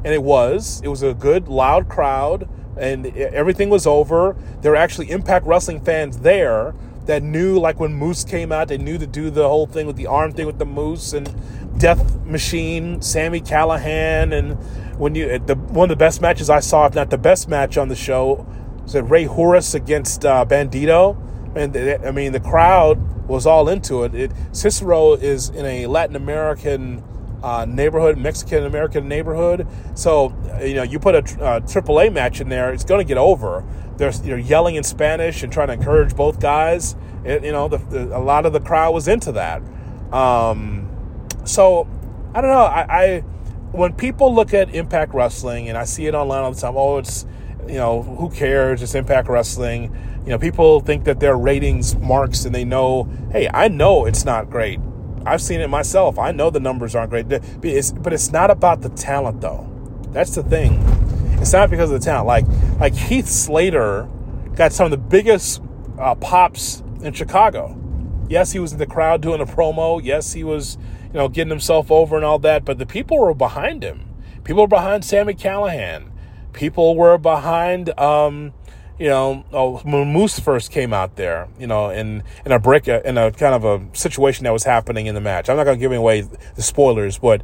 and 0.04 0.06
it 0.06 0.22
was. 0.22 0.82
It 0.84 0.88
was 0.88 1.02
a 1.02 1.14
good, 1.14 1.48
loud 1.48 1.88
crowd 1.88 2.46
and 2.76 3.06
everything 3.16 3.70
was 3.70 3.86
over. 3.86 4.36
There 4.60 4.72
were 4.72 4.76
actually 4.76 5.10
Impact 5.10 5.46
Wrestling 5.46 5.80
fans 5.80 6.18
there 6.18 6.74
that 7.06 7.22
knew, 7.22 7.58
like 7.58 7.78
when 7.80 7.94
Moose 7.94 8.24
came 8.24 8.52
out, 8.52 8.68
they 8.68 8.78
knew 8.78 8.98
to 8.98 9.06
do 9.06 9.30
the 9.30 9.48
whole 9.48 9.66
thing 9.66 9.86
with 9.86 9.96
the 9.96 10.06
arm 10.06 10.32
thing 10.32 10.46
with 10.46 10.58
the 10.58 10.66
Moose 10.66 11.12
and 11.12 11.32
Death 11.78 12.24
Machine, 12.24 13.00
Sami 13.00 13.40
Callihan, 13.40 14.36
and 14.36 14.52
when 14.98 15.14
you 15.14 15.38
the 15.38 15.54
one 15.54 15.90
of 15.90 15.98
the 15.98 16.04
best 16.04 16.20
matches 16.20 16.50
I 16.50 16.60
saw, 16.60 16.86
if 16.86 16.94
not 16.94 17.10
the 17.10 17.18
best 17.18 17.48
match 17.48 17.76
on 17.76 17.88
the 17.88 17.96
show, 17.96 18.46
was 18.82 18.94
it 18.94 19.02
Rey 19.02 19.24
Horus 19.24 19.74
against 19.74 20.24
uh, 20.24 20.44
Bandido, 20.46 21.16
and 21.54 21.76
I 22.06 22.10
mean 22.10 22.32
the 22.32 22.40
crowd 22.40 23.28
was 23.28 23.46
all 23.46 23.68
into 23.68 24.04
it. 24.04 24.14
it 24.14 24.32
Cicero 24.52 25.14
is 25.14 25.50
in 25.50 25.66
a 25.66 25.86
Latin 25.86 26.16
American 26.16 27.02
uh, 27.46 27.64
neighborhood, 27.64 28.18
Mexican 28.18 28.64
American 28.64 29.06
neighborhood. 29.06 29.68
So 29.94 30.34
you 30.60 30.74
know, 30.74 30.82
you 30.82 30.98
put 30.98 31.14
a, 31.14 31.22
triple 31.22 32.00
a 32.00 32.08
AAA 32.08 32.12
match 32.12 32.40
in 32.40 32.48
there, 32.48 32.72
it's 32.72 32.84
going 32.84 32.98
to 32.98 33.08
get 33.08 33.18
over. 33.18 33.64
There's 33.98 34.20
you 34.26 34.32
know 34.32 34.36
yelling 34.36 34.74
in 34.74 34.82
Spanish 34.82 35.44
and 35.44 35.52
trying 35.52 35.68
to 35.68 35.74
encourage 35.74 36.16
both 36.16 36.40
guys. 36.40 36.96
It, 37.24 37.44
you 37.44 37.52
know, 37.52 37.68
the, 37.68 37.78
the, 37.78 38.16
a 38.16 38.18
lot 38.18 38.46
of 38.46 38.52
the 38.52 38.58
crowd 38.58 38.94
was 38.94 39.06
into 39.06 39.30
that. 39.32 39.62
Um, 40.12 40.90
so 41.44 41.88
I 42.34 42.40
don't 42.40 42.50
know. 42.50 42.64
I, 42.64 42.80
I 43.04 43.20
when 43.70 43.92
people 43.92 44.34
look 44.34 44.52
at 44.52 44.74
Impact 44.74 45.14
Wrestling 45.14 45.68
and 45.68 45.78
I 45.78 45.84
see 45.84 46.06
it 46.06 46.16
online 46.16 46.42
all 46.42 46.52
the 46.52 46.60
time, 46.60 46.74
oh, 46.76 46.98
it's 46.98 47.26
you 47.68 47.74
know, 47.74 48.02
who 48.02 48.28
cares? 48.28 48.82
It's 48.82 48.96
Impact 48.96 49.28
Wrestling. 49.28 49.94
You 50.24 50.30
know, 50.30 50.38
people 50.38 50.80
think 50.80 51.04
that 51.04 51.20
their 51.20 51.36
ratings 51.36 51.94
marks 51.96 52.44
and 52.44 52.52
they 52.52 52.64
know, 52.64 53.08
hey, 53.30 53.48
I 53.54 53.68
know 53.68 54.04
it's 54.04 54.24
not 54.24 54.50
great. 54.50 54.80
I've 55.26 55.42
seen 55.42 55.60
it 55.60 55.68
myself. 55.68 56.18
I 56.18 56.30
know 56.30 56.50
the 56.50 56.60
numbers 56.60 56.94
aren't 56.94 57.10
great, 57.10 57.28
but 57.28 57.42
it's, 57.62 57.90
but 57.90 58.12
it's 58.12 58.30
not 58.30 58.50
about 58.50 58.80
the 58.80 58.90
talent 58.90 59.40
though. 59.40 59.68
That's 60.12 60.34
the 60.34 60.42
thing. 60.42 60.80
It's 61.40 61.52
not 61.52 61.68
because 61.68 61.90
of 61.90 62.00
the 62.00 62.04
talent. 62.04 62.26
Like 62.26 62.46
like 62.80 62.94
Heath 62.94 63.28
Slater 63.28 64.08
got 64.54 64.72
some 64.72 64.86
of 64.86 64.90
the 64.90 64.96
biggest 64.96 65.60
uh, 65.98 66.14
pops 66.14 66.82
in 67.02 67.12
Chicago. 67.12 67.76
Yes, 68.28 68.52
he 68.52 68.58
was 68.58 68.72
in 68.72 68.78
the 68.78 68.86
crowd 68.86 69.20
doing 69.20 69.40
a 69.40 69.46
promo. 69.46 70.00
Yes, 70.02 70.32
he 70.32 70.44
was 70.44 70.78
you 71.08 71.14
know 71.14 71.28
getting 71.28 71.50
himself 71.50 71.90
over 71.90 72.16
and 72.16 72.24
all 72.24 72.38
that. 72.40 72.64
But 72.64 72.78
the 72.78 72.86
people 72.86 73.18
were 73.18 73.34
behind 73.34 73.82
him. 73.82 74.08
People 74.44 74.62
were 74.62 74.68
behind 74.68 75.04
Sami 75.04 75.34
Callihan. 75.34 76.10
People 76.52 76.96
were 76.96 77.18
behind. 77.18 77.98
Um, 77.98 78.54
you 78.98 79.08
know, 79.08 79.44
oh, 79.52 79.78
when 79.78 80.12
Moose 80.12 80.38
first 80.38 80.70
came 80.70 80.92
out 80.92 81.16
there, 81.16 81.48
you 81.58 81.66
know, 81.66 81.90
in 81.90 82.22
in 82.44 82.52
a 82.52 82.58
break, 82.58 82.88
in 82.88 83.18
a 83.18 83.30
kind 83.30 83.54
of 83.54 83.64
a 83.64 83.96
situation 83.96 84.44
that 84.44 84.52
was 84.52 84.64
happening 84.64 85.06
in 85.06 85.14
the 85.14 85.20
match. 85.20 85.48
I'm 85.48 85.56
not 85.56 85.64
going 85.64 85.78
to 85.78 85.80
give 85.80 85.92
away 85.92 86.22
the 86.22 86.62
spoilers, 86.62 87.18
but 87.18 87.42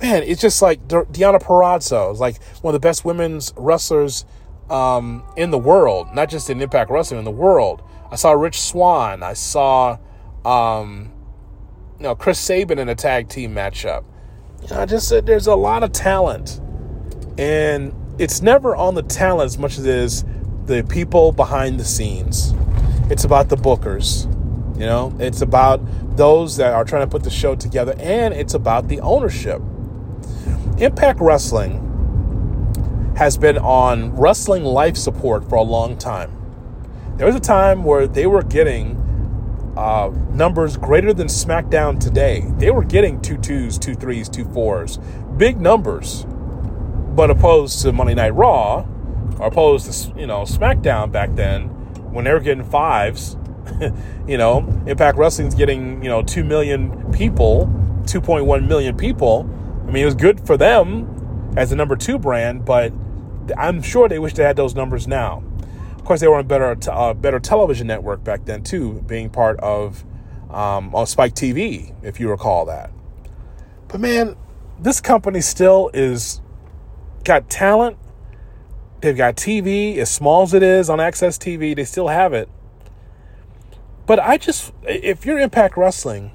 man, 0.00 0.22
it's 0.22 0.40
just 0.40 0.62
like 0.62 0.86
Deanna 0.86 1.42
Purrazzo 1.42 2.12
is 2.12 2.20
like 2.20 2.40
one 2.62 2.74
of 2.74 2.80
the 2.80 2.86
best 2.86 3.04
women's 3.04 3.52
wrestlers 3.56 4.24
um, 4.70 5.24
in 5.36 5.50
the 5.50 5.58
world, 5.58 6.14
not 6.14 6.28
just 6.30 6.48
in 6.48 6.60
Impact 6.60 6.90
Wrestling, 6.90 7.18
in 7.18 7.24
the 7.24 7.30
world. 7.30 7.82
I 8.10 8.16
saw 8.16 8.32
Rich 8.32 8.60
Swann. 8.60 9.22
I 9.24 9.32
saw, 9.32 9.98
um, 10.44 11.12
you 11.98 12.04
know, 12.04 12.14
Chris 12.14 12.38
Sabin 12.38 12.78
in 12.78 12.88
a 12.88 12.94
tag 12.94 13.28
team 13.28 13.52
matchup. 13.52 14.04
You 14.62 14.68
know, 14.68 14.80
I 14.80 14.86
just 14.86 15.08
said 15.08 15.26
there's 15.26 15.48
a 15.48 15.56
lot 15.56 15.82
of 15.82 15.90
talent, 15.90 16.60
and 17.36 17.92
it's 18.18 18.40
never 18.40 18.76
on 18.76 18.94
the 18.94 19.02
talent 19.02 19.46
as 19.46 19.58
much 19.58 19.76
as 19.76 19.86
it 19.86 19.94
is 19.94 20.24
the 20.66 20.82
people 20.84 21.32
behind 21.32 21.78
the 21.78 21.84
scenes. 21.84 22.54
It's 23.10 23.24
about 23.24 23.48
the 23.48 23.56
bookers. 23.56 24.30
You 24.78 24.86
know, 24.86 25.14
it's 25.20 25.42
about 25.42 25.80
those 26.16 26.56
that 26.56 26.72
are 26.72 26.84
trying 26.84 27.02
to 27.02 27.10
put 27.10 27.22
the 27.22 27.30
show 27.30 27.54
together, 27.54 27.94
and 27.98 28.34
it's 28.34 28.54
about 28.54 28.88
the 28.88 29.00
ownership. 29.00 29.60
Impact 30.78 31.20
Wrestling 31.20 31.80
has 33.16 33.38
been 33.38 33.58
on 33.58 34.16
wrestling 34.16 34.64
life 34.64 34.96
support 34.96 35.48
for 35.48 35.56
a 35.56 35.62
long 35.62 35.96
time. 35.96 36.32
There 37.16 37.26
was 37.26 37.36
a 37.36 37.40
time 37.40 37.84
where 37.84 38.08
they 38.08 38.26
were 38.26 38.42
getting 38.42 39.00
uh, 39.76 40.10
numbers 40.32 40.76
greater 40.76 41.12
than 41.12 41.28
SmackDown 41.28 42.00
today. 42.00 42.44
They 42.58 42.70
were 42.70 42.84
getting 42.84 43.20
two 43.20 43.36
twos, 43.36 43.78
two 43.78 43.94
threes, 43.94 44.28
two 44.28 44.44
fours, 44.46 44.98
big 45.36 45.60
numbers. 45.60 46.26
But 47.14 47.30
opposed 47.30 47.82
to 47.82 47.92
Monday 47.92 48.14
Night 48.14 48.34
Raw, 48.34 48.84
or 49.38 49.48
opposed 49.48 49.90
to 49.90 50.20
you 50.20 50.26
know 50.26 50.42
SmackDown 50.42 51.10
back 51.12 51.34
then, 51.34 51.68
when 52.12 52.24
they 52.24 52.32
were 52.32 52.40
getting 52.40 52.64
fives, 52.64 53.36
you 54.26 54.38
know, 54.38 54.58
Impact 54.86 55.18
Wrestling's 55.18 55.54
getting 55.54 56.02
you 56.02 56.08
know 56.08 56.22
two 56.22 56.44
million 56.44 57.12
people, 57.12 57.72
two 58.06 58.20
point 58.20 58.46
one 58.46 58.66
million 58.66 58.96
people. 58.96 59.48
I 59.86 59.90
mean, 59.90 60.02
it 60.02 60.06
was 60.06 60.14
good 60.14 60.46
for 60.46 60.56
them 60.56 61.54
as 61.56 61.72
a 61.72 61.76
number 61.76 61.96
two 61.96 62.18
brand, 62.18 62.64
but 62.64 62.92
I'm 63.56 63.82
sure 63.82 64.08
they 64.08 64.18
wish 64.18 64.34
they 64.34 64.42
had 64.42 64.56
those 64.56 64.74
numbers 64.74 65.06
now. 65.06 65.42
Of 65.96 66.04
course, 66.04 66.20
they 66.20 66.28
were 66.28 66.34
on 66.34 66.40
a 66.40 66.44
better, 66.44 66.76
uh, 66.90 67.14
better 67.14 67.40
television 67.40 67.86
network 67.86 68.24
back 68.24 68.44
then 68.44 68.62
too, 68.62 69.02
being 69.06 69.30
part 69.30 69.58
of 69.60 70.04
um, 70.50 70.94
on 70.94 71.06
Spike 71.06 71.34
TV, 71.34 71.94
if 72.02 72.20
you 72.20 72.30
recall 72.30 72.66
that. 72.66 72.90
But 73.88 74.00
man, 74.00 74.36
this 74.78 75.00
company 75.00 75.40
still 75.40 75.90
is 75.94 76.40
got 77.24 77.48
talent. 77.48 77.96
They've 79.04 79.14
got 79.14 79.36
TV, 79.36 79.98
as 79.98 80.10
small 80.10 80.44
as 80.44 80.54
it 80.54 80.62
is 80.62 80.88
on 80.88 80.98
AXS 80.98 81.36
TV, 81.36 81.76
they 81.76 81.84
still 81.84 82.08
have 82.08 82.32
it. 82.32 82.48
But 84.06 84.18
I 84.18 84.38
just, 84.38 84.72
if 84.84 85.26
you're 85.26 85.38
Impact 85.38 85.76
Wrestling, 85.76 86.30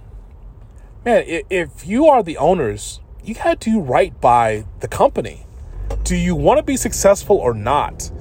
man, 1.04 1.24
if 1.26 1.88
you 1.88 2.06
are 2.06 2.22
the 2.22 2.38
owners, 2.38 3.00
you 3.24 3.34
got 3.34 3.60
to 3.62 3.72
do 3.72 3.80
right 3.80 4.22
by 4.22 4.66
the 4.82 4.88
company. 4.88 5.48
Do 6.04 6.16
you 6.16 6.36
want 6.36 6.60
to 6.60 6.64
be 6.64 6.78
successful 6.78 7.38
or 7.38 7.56
not? 7.56 8.12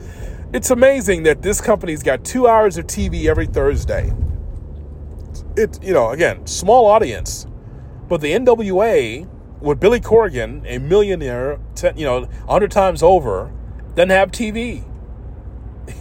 It's 0.54 0.70
amazing 0.70 1.24
that 1.24 1.42
this 1.42 1.60
company's 1.60 2.02
got 2.02 2.24
two 2.24 2.48
hours 2.48 2.78
of 2.78 2.86
TV 2.86 3.26
every 3.26 3.44
Thursday. 3.44 4.14
It, 5.58 5.78
you 5.82 5.92
know, 5.92 6.08
again, 6.08 6.46
small 6.46 6.86
audience, 6.86 7.46
but 8.08 8.22
the 8.22 8.32
NWA 8.32 9.28
with 9.60 9.78
Billy 9.78 10.00
Corrigan, 10.00 10.64
a 10.66 10.78
millionaire, 10.78 11.60
ten, 11.74 11.98
you 11.98 12.06
know, 12.06 12.26
hundred 12.46 12.70
times 12.70 13.02
over, 13.02 13.52
doesn't 13.94 14.10
have 14.10 14.30
TV. 14.30 14.84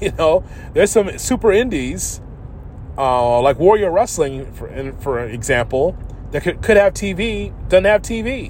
You 0.01 0.11
know, 0.11 0.43
there's 0.73 0.91
some 0.91 1.17
super 1.17 1.49
indies, 1.49 2.19
uh, 2.97 3.39
like 3.39 3.57
Warrior 3.57 3.89
Wrestling, 3.89 4.51
for, 4.51 4.67
for 4.99 5.19
example, 5.23 5.97
that 6.31 6.43
could, 6.43 6.61
could 6.61 6.75
have 6.75 6.93
TV, 6.93 7.53
doesn't 7.69 7.85
have 7.85 8.01
TV. 8.01 8.47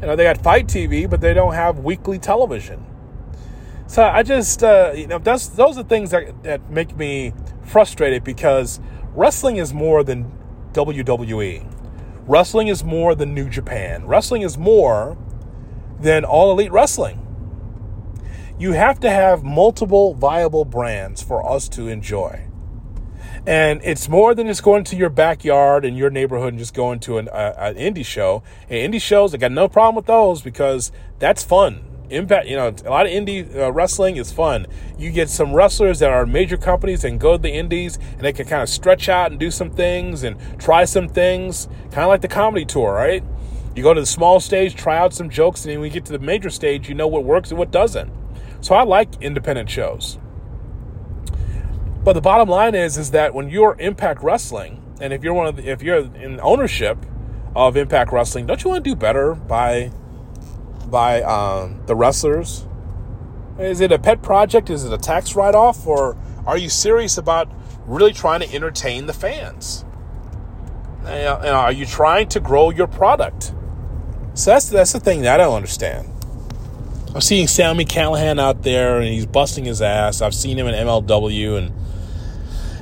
You 0.00 0.06
know, 0.06 0.14
they 0.14 0.22
got 0.22 0.42
fight 0.42 0.68
TV, 0.68 1.10
but 1.10 1.20
they 1.20 1.34
don't 1.34 1.54
have 1.54 1.80
weekly 1.80 2.20
television. 2.20 2.86
So 3.86 4.02
I 4.02 4.22
just, 4.22 4.62
uh, 4.62 4.92
you 4.96 5.06
know, 5.06 5.18
that's 5.18 5.48
those 5.48 5.76
are 5.76 5.82
things 5.82 6.12
that, 6.12 6.42
that 6.44 6.70
make 6.70 6.96
me 6.96 7.34
frustrated 7.64 8.24
because 8.24 8.80
wrestling 9.14 9.58
is 9.58 9.74
more 9.74 10.02
than 10.02 10.32
WWE. 10.72 11.66
Wrestling 12.26 12.68
is 12.68 12.82
more 12.82 13.14
than 13.14 13.34
New 13.34 13.48
Japan. 13.48 14.06
Wrestling 14.06 14.42
is 14.42 14.56
more 14.56 15.18
than 16.00 16.24
All 16.24 16.50
Elite 16.52 16.72
Wrestling. 16.72 17.18
You 18.62 18.74
have 18.74 19.00
to 19.00 19.10
have 19.10 19.42
multiple 19.42 20.14
viable 20.14 20.64
brands 20.64 21.20
for 21.20 21.44
us 21.44 21.68
to 21.70 21.88
enjoy. 21.88 22.46
And 23.44 23.80
it's 23.82 24.08
more 24.08 24.36
than 24.36 24.46
just 24.46 24.62
going 24.62 24.84
to 24.84 24.94
your 24.94 25.10
backyard 25.10 25.84
and 25.84 25.98
your 25.98 26.10
neighborhood 26.10 26.50
and 26.50 26.60
just 26.60 26.72
going 26.72 27.00
to 27.00 27.18
an, 27.18 27.28
uh, 27.30 27.54
an 27.58 27.74
indie 27.74 28.06
show. 28.06 28.44
And 28.70 28.94
indie 28.94 29.02
shows, 29.02 29.34
I 29.34 29.38
got 29.38 29.50
no 29.50 29.66
problem 29.66 29.96
with 29.96 30.06
those 30.06 30.42
because 30.42 30.92
that's 31.18 31.42
fun. 31.42 31.82
Impact, 32.08 32.46
you 32.46 32.54
know, 32.54 32.72
a 32.84 32.88
lot 32.88 33.04
of 33.04 33.10
indie 33.10 33.52
uh, 33.52 33.72
wrestling 33.72 34.16
is 34.16 34.30
fun. 34.30 34.68
You 34.96 35.10
get 35.10 35.28
some 35.28 35.52
wrestlers 35.52 35.98
that 35.98 36.10
are 36.10 36.24
major 36.24 36.56
companies 36.56 37.02
and 37.02 37.18
go 37.18 37.32
to 37.32 37.42
the 37.42 37.50
indies 37.50 37.98
and 38.12 38.20
they 38.20 38.32
can 38.32 38.46
kind 38.46 38.62
of 38.62 38.68
stretch 38.68 39.08
out 39.08 39.32
and 39.32 39.40
do 39.40 39.50
some 39.50 39.70
things 39.70 40.22
and 40.22 40.36
try 40.60 40.84
some 40.84 41.08
things, 41.08 41.66
kind 41.90 42.04
of 42.04 42.10
like 42.10 42.20
the 42.20 42.28
comedy 42.28 42.64
tour, 42.64 42.92
right? 42.92 43.24
You 43.74 43.82
go 43.82 43.92
to 43.92 44.00
the 44.00 44.06
small 44.06 44.38
stage, 44.38 44.76
try 44.76 44.98
out 44.98 45.12
some 45.12 45.30
jokes, 45.30 45.64
and 45.64 45.72
then 45.72 45.80
when 45.80 45.90
you 45.90 45.94
get 45.94 46.04
to 46.04 46.12
the 46.12 46.20
major 46.20 46.48
stage, 46.48 46.88
you 46.88 46.94
know 46.94 47.08
what 47.08 47.24
works 47.24 47.50
and 47.50 47.58
what 47.58 47.72
doesn't. 47.72 48.21
So 48.62 48.74
I 48.74 48.84
like 48.84 49.20
independent 49.20 49.68
shows. 49.68 50.18
But 52.04 52.14
the 52.14 52.20
bottom 52.20 52.48
line 52.48 52.74
is, 52.74 52.96
is 52.96 53.10
that 53.10 53.34
when 53.34 53.50
you're 53.50 53.76
Impact 53.78 54.22
Wrestling, 54.22 54.82
and 55.00 55.12
if 55.12 55.22
you're 55.22 55.34
one 55.34 55.48
of 55.48 55.56
the, 55.56 55.68
if 55.68 55.82
you're 55.82 55.98
in 55.98 56.40
ownership 56.40 57.04
of 57.54 57.76
Impact 57.76 58.12
Wrestling, 58.12 58.46
don't 58.46 58.62
you 58.62 58.70
want 58.70 58.84
to 58.84 58.90
do 58.90 58.96
better 58.96 59.34
by 59.34 59.90
by 60.86 61.22
um, 61.22 61.82
the 61.86 61.94
wrestlers? 61.96 62.66
Is 63.58 63.80
it 63.80 63.92
a 63.92 63.98
pet 63.98 64.22
project? 64.22 64.70
Is 64.70 64.84
it 64.84 64.92
a 64.92 64.98
tax 64.98 65.34
write 65.34 65.54
off? 65.54 65.86
Or 65.86 66.16
are 66.46 66.56
you 66.56 66.68
serious 66.68 67.18
about 67.18 67.50
really 67.86 68.12
trying 68.12 68.40
to 68.40 68.54
entertain 68.54 69.06
the 69.06 69.12
fans? 69.12 69.84
And 71.04 71.48
are 71.48 71.72
you 71.72 71.84
trying 71.84 72.28
to 72.28 72.40
grow 72.40 72.70
your 72.70 72.86
product? 72.86 73.54
So 74.34 74.52
that's, 74.52 74.68
that's 74.68 74.92
the 74.92 75.00
thing 75.00 75.22
that 75.22 75.40
I 75.40 75.44
don't 75.44 75.56
understand. 75.56 76.08
I'm 77.14 77.20
seeing 77.20 77.46
Sami 77.46 77.84
Callihan 77.84 78.40
out 78.40 78.62
there 78.62 78.98
and 78.98 79.08
he's 79.08 79.26
busting 79.26 79.64
his 79.64 79.82
ass. 79.82 80.22
I've 80.22 80.34
seen 80.34 80.58
him 80.58 80.66
in 80.66 80.74
MLW 80.74 81.58
and 81.58 81.72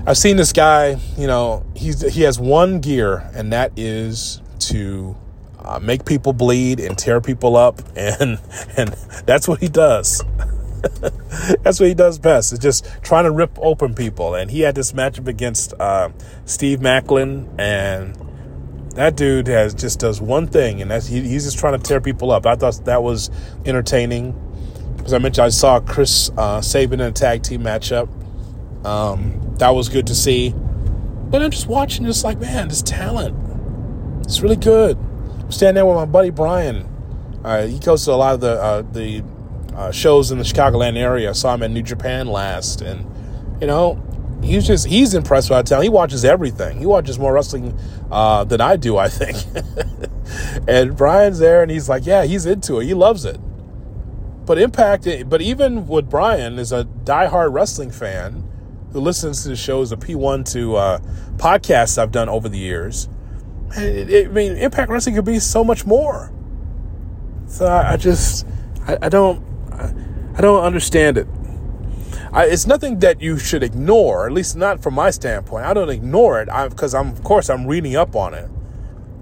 I've 0.07 0.19
seen 0.19 0.37
this 0.37 0.53
guy, 0.53 1.01
you 1.19 1.27
know, 1.27 1.65
he's 1.75 2.01
he 2.13 2.23
has 2.23 2.39
one 2.39 2.81
gear 2.81 3.29
and 3.35 3.53
that 3.53 3.73
is 3.77 4.41
to 4.61 5.17
uh, 5.59 5.79
make 5.79 6.05
people 6.05 6.33
bleed 6.33 6.81
and 6.81 6.97
tear 6.97 7.21
people 7.21 7.57
up, 7.57 7.81
and 7.97 8.39
and 8.77 8.91
that's 9.27 9.47
what 9.47 9.61
he 9.61 9.69
does. 9.69 10.23
that's 11.63 11.79
what 11.79 11.89
he 11.89 11.95
does 11.95 12.19
best. 12.19 12.53
Is 12.53 12.59
just 12.59 12.87
trying 13.03 13.25
to 13.25 13.31
rip 13.31 13.59
open 13.59 13.95
people. 13.95 14.35
And 14.35 14.51
he 14.51 14.61
had 14.61 14.75
this 14.75 14.93
matchup 14.93 15.27
against 15.27 15.75
uh, 15.79 16.11
Steve 16.47 16.81
Maclin 16.81 17.49
and 17.59 18.17
that 19.01 19.17
dude 19.17 19.47
has 19.47 19.75
just 19.75 19.99
does 19.99 20.21
one 20.21 20.47
thing, 20.47 20.83
and 20.83 20.91
that's 20.91 21.07
he, 21.07 21.21
he's 21.21 21.45
just 21.45 21.59
trying 21.59 21.73
to 21.73 21.83
tear 21.83 22.01
people 22.01 22.31
up. 22.31 22.47
I 22.47 22.57
thought 22.57 22.85
that 22.85 23.03
was 23.03 23.31
entertaining. 23.65 24.35
As 25.05 25.15
I 25.15 25.19
mentioned, 25.19 25.47
I 25.47 25.49
saw 25.49 25.81
Chris 25.81 26.31
uh, 26.37 26.61
Sabin 26.61 27.01
in 27.01 27.07
a 27.07 27.13
tag 27.13 27.43
team 27.43 27.63
matchup. 27.63 28.09
Um, 28.85 29.55
that 29.59 29.71
was 29.71 29.89
good 29.89 30.07
to 30.09 30.15
see. 30.15 30.55
But 30.55 31.43
I'm 31.43 31.51
just 31.51 31.67
watching, 31.67 32.05
just 32.05 32.25
like 32.25 32.39
man, 32.39 32.69
this 32.69 32.83
talent. 32.83 33.37
It's 34.25 34.41
really 34.41 34.57
good 34.57 34.99
standing 35.53 35.75
there 35.77 35.87
with 35.87 35.97
my 35.97 36.05
buddy 36.05 36.31
Brian. 36.31 36.87
Uh, 37.45 37.67
he 37.67 37.79
goes 37.79 38.05
to 38.05 38.13
a 38.13 38.15
lot 38.15 38.35
of 38.35 38.41
the 38.41 38.63
uh, 38.63 38.83
the 38.93 39.23
uh, 39.75 39.91
shows 39.91 40.31
in 40.31 40.39
the 40.39 40.45
Chicagoland 40.45 40.97
area. 40.97 41.31
I 41.31 41.33
saw 41.33 41.55
him 41.55 41.63
in 41.63 41.73
New 41.73 41.83
Japan 41.83 42.27
last, 42.27 42.83
and 42.83 43.07
you 43.61 43.67
know, 43.67 44.03
he's 44.43 44.67
just 44.67 44.87
he's 44.87 45.15
impressed 45.15 45.49
by 45.49 45.63
talent. 45.63 45.85
He 45.85 45.91
watches 45.91 46.25
everything. 46.25 46.79
He 46.79 46.87
watches 46.87 47.19
more 47.19 47.33
wrestling 47.33 47.79
uh, 48.11 48.45
than 48.45 48.61
I 48.61 48.77
do, 48.77 48.97
I 48.97 49.09
think. 49.09 49.37
and 50.69 50.97
Brian's 50.97 51.39
there, 51.39 51.63
and 51.63 51.71
he's 51.71 51.89
like, 51.89 52.07
yeah, 52.07 52.25
he's 52.25 52.47
into 52.47 52.81
it. 52.81 52.87
He 52.87 52.95
loves 52.95 53.25
it. 53.25 53.39
But 54.47 54.59
Impact, 54.59 55.07
but 55.29 55.41
even 55.41 55.87
with 55.87 56.11
Brian 56.11 56.59
is 56.59 56.73
a 56.73 56.85
diehard 56.85 57.53
wrestling 57.53 57.91
fan 57.91 58.49
who 58.93 59.01
listens 59.01 59.45
to 59.45 59.51
the 59.51 59.57
shows, 59.57 59.91
the 59.91 59.97
P1 59.97 60.51
to 60.53 60.77
uh, 60.77 60.99
podcasts 61.37 61.99
I've 61.99 62.11
done 62.11 62.29
over 62.29 62.49
the 62.49 62.59
years 62.59 63.09
I 63.77 64.29
mean, 64.31 64.57
Impact 64.57 64.91
Wrestling 64.91 65.15
could 65.15 65.25
be 65.25 65.39
so 65.39 65.63
much 65.63 65.87
more. 65.87 66.33
So 67.47 67.67
I, 67.67 67.93
I 67.93 67.97
just, 67.97 68.47
I, 68.87 68.99
I 69.03 69.09
don't, 69.09 69.45
I, 69.73 69.93
I, 70.37 70.41
don't 70.41 70.65
understand 70.65 71.19
it. 71.19 71.29
It's 72.35 72.67
nothing 72.67 73.01
that 73.01 73.21
you 73.21 73.39
should 73.39 73.63
ignore, 73.63 74.27
at 74.27 74.33
least 74.33 74.57
not 74.57 74.83
from 74.83 74.95
my 74.95 75.11
standpoint. 75.11 75.67
I 75.67 75.75
don't 75.75 75.91
ignore 75.91 76.41
it 76.41 76.49
because 76.71 76.95
I'm, 76.95 77.09
of 77.09 77.23
course, 77.25 77.51
I'm 77.51 77.67
reading 77.67 77.97
up 77.97 78.15
on 78.15 78.35
it. 78.35 78.49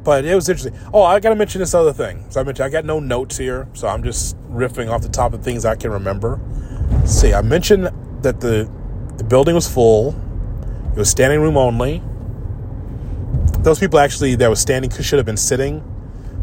But 0.04 0.24
it 0.24 0.34
was 0.34 0.48
interesting. 0.48 0.78
Oh, 0.92 1.02
I 1.02 1.20
got 1.20 1.30
to 1.30 1.36
mention 1.36 1.60
this 1.60 1.74
other 1.74 1.92
thing. 1.92 2.24
So 2.30 2.40
I 2.40 2.44
mentioned 2.44 2.66
I 2.66 2.70
got 2.70 2.84
no 2.84 3.00
notes 3.00 3.36
here, 3.36 3.68
so 3.72 3.88
I'm 3.88 4.02
just 4.02 4.36
riffing 4.50 4.90
off 4.90 5.02
the 5.02 5.08
top 5.08 5.32
of 5.32 5.42
things 5.42 5.64
I 5.64 5.76
can 5.76 5.90
remember. 5.90 6.40
Let's 6.90 7.12
see, 7.12 7.34
I 7.34 7.42
mentioned 7.42 7.90
that 8.22 8.40
the 8.40 8.70
the 9.16 9.24
building 9.24 9.54
was 9.54 9.68
full. 9.68 10.14
It 10.92 10.98
was 10.98 11.10
standing 11.10 11.40
room 11.40 11.56
only 11.56 12.02
those 13.62 13.78
people 13.78 13.98
actually 13.98 14.34
that 14.36 14.48
was 14.48 14.60
standing 14.60 14.90
should 14.90 15.18
have 15.18 15.26
been 15.26 15.36
sitting. 15.36 15.82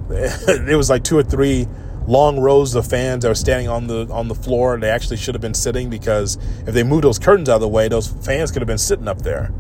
it 0.10 0.78
was 0.78 0.90
like 0.90 1.04
two 1.04 1.18
or 1.18 1.24
three 1.24 1.68
long 2.08 2.40
rows 2.40 2.76
of 2.76 2.88
fans 2.88 3.24
that 3.24 3.30
were 3.30 3.36
standing 3.36 3.68
on 3.68 3.88
the 3.88 4.08
on 4.12 4.28
the 4.28 4.36
floor. 4.36 4.78
They 4.78 4.90
actually 4.90 5.18
should 5.18 5.36
have 5.36 5.42
been 5.42 5.54
sitting 5.54 5.90
because 5.90 6.38
if 6.68 6.74
they 6.74 6.84
moved 6.84 7.04
those 7.04 7.20
curtains 7.20 7.50
out 7.50 7.56
of 7.56 7.62
the 7.62 7.68
way, 7.68 7.88
those 7.88 8.08
fans 8.08 8.52
could 8.52 8.62
have 8.62 8.68
been 8.68 8.78
sitting 8.78 9.08
up 9.08 9.22
there, 9.22 9.52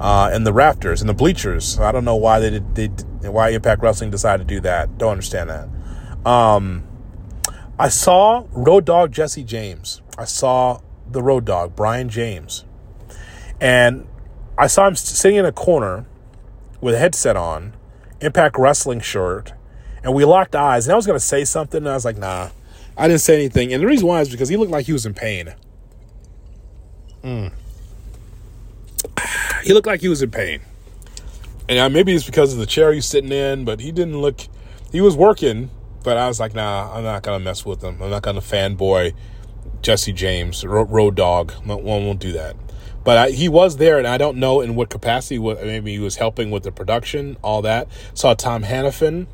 uh, 0.00 0.30
in 0.32 0.44
the 0.44 0.52
rafters 0.52 1.00
and 1.00 1.08
the 1.08 1.14
bleachers. 1.14 1.78
I 1.78 1.92
don't 1.92 2.04
know 2.04 2.16
why 2.16 2.40
they 2.40 2.60
did, 2.60 3.04
they 3.20 3.28
why 3.28 3.50
Impact 3.50 3.82
Wrestling 3.82 4.10
decided 4.10 4.46
to 4.46 4.54
do 4.54 4.60
that. 4.60 4.98
Don't 4.98 5.12
understand 5.12 5.50
that. 5.50 6.28
Um, 6.28 6.84
I 7.78 7.88
saw 7.88 8.46
Road 8.52 8.84
Dog 8.84 9.12
Jesse 9.12 9.44
James. 9.44 10.02
I 10.18 10.24
saw 10.24 10.80
the 11.10 11.22
Road 11.22 11.44
Dog 11.44 11.76
Brian 11.76 12.08
James, 12.08 12.64
and 13.60 14.06
I 14.58 14.66
saw 14.66 14.88
him 14.88 14.96
sitting 14.96 15.36
in 15.36 15.44
a 15.44 15.52
corner 15.52 16.06
with 16.80 16.94
a 16.94 16.98
headset 16.98 17.36
on, 17.36 17.74
Impact 18.20 18.56
Wrestling 18.58 19.00
shirt, 19.00 19.52
and 20.06 20.14
we 20.14 20.24
locked 20.24 20.54
eyes. 20.54 20.86
And 20.86 20.92
I 20.92 20.96
was 20.96 21.04
to 21.04 21.18
say 21.18 21.44
something, 21.44 21.78
and 21.78 21.88
I 21.88 21.94
was 21.94 22.04
like, 22.04 22.16
nah, 22.16 22.50
I 22.96 23.08
didn't 23.08 23.22
say 23.22 23.34
anything. 23.34 23.72
And 23.72 23.82
the 23.82 23.88
reason 23.88 24.06
why 24.06 24.20
is 24.20 24.30
because 24.30 24.48
he 24.48 24.56
looked 24.56 24.70
like 24.70 24.86
he 24.86 24.92
was 24.92 25.04
in 25.04 25.14
pain. 25.14 25.54
Mm. 27.22 27.52
He 29.64 29.72
looked 29.72 29.88
like 29.88 30.00
he 30.00 30.06
was 30.06 30.22
in 30.22 30.30
pain. 30.30 30.60
And 31.68 31.92
maybe 31.92 32.14
it's 32.14 32.24
because 32.24 32.52
of 32.52 32.60
the 32.60 32.66
chair 32.66 32.92
he's 32.92 33.04
sitting 33.04 33.32
in, 33.32 33.64
but 33.64 33.80
he 33.80 33.90
didn't 33.90 34.20
look, 34.20 34.42
he 34.92 35.00
was 35.00 35.16
working. 35.16 35.70
but 36.04 36.16
I 36.16 36.28
was 36.28 36.38
like, 36.38 36.54
nah, 36.54 36.94
I'm 36.94 37.02
not 37.02 37.24
gonna 37.24 37.42
mess 37.42 37.66
with 37.66 37.82
him. 37.82 38.00
I'm 38.00 38.10
not 38.10 38.22
gonna 38.22 38.40
fanboy 38.40 39.12
Jesse 39.82 40.12
James, 40.12 40.64
Road 40.64 41.16
Dog. 41.16 41.50
One 41.64 41.82
won't 41.84 42.20
do 42.20 42.30
that. 42.30 42.54
But 43.02 43.18
I, 43.18 43.30
he 43.30 43.48
was 43.48 43.78
there, 43.78 43.98
and 43.98 44.06
I 44.06 44.18
don't 44.18 44.36
know 44.36 44.60
in 44.60 44.76
what 44.76 44.88
capacity. 44.88 45.40
Maybe 45.40 45.94
he 45.94 45.98
was 45.98 46.14
helping 46.14 46.52
with 46.52 46.62
the 46.62 46.70
production, 46.70 47.36
all 47.42 47.60
that. 47.62 47.88
Saw 48.14 48.34
Tom 48.34 48.62
Hannifan, 48.62 49.26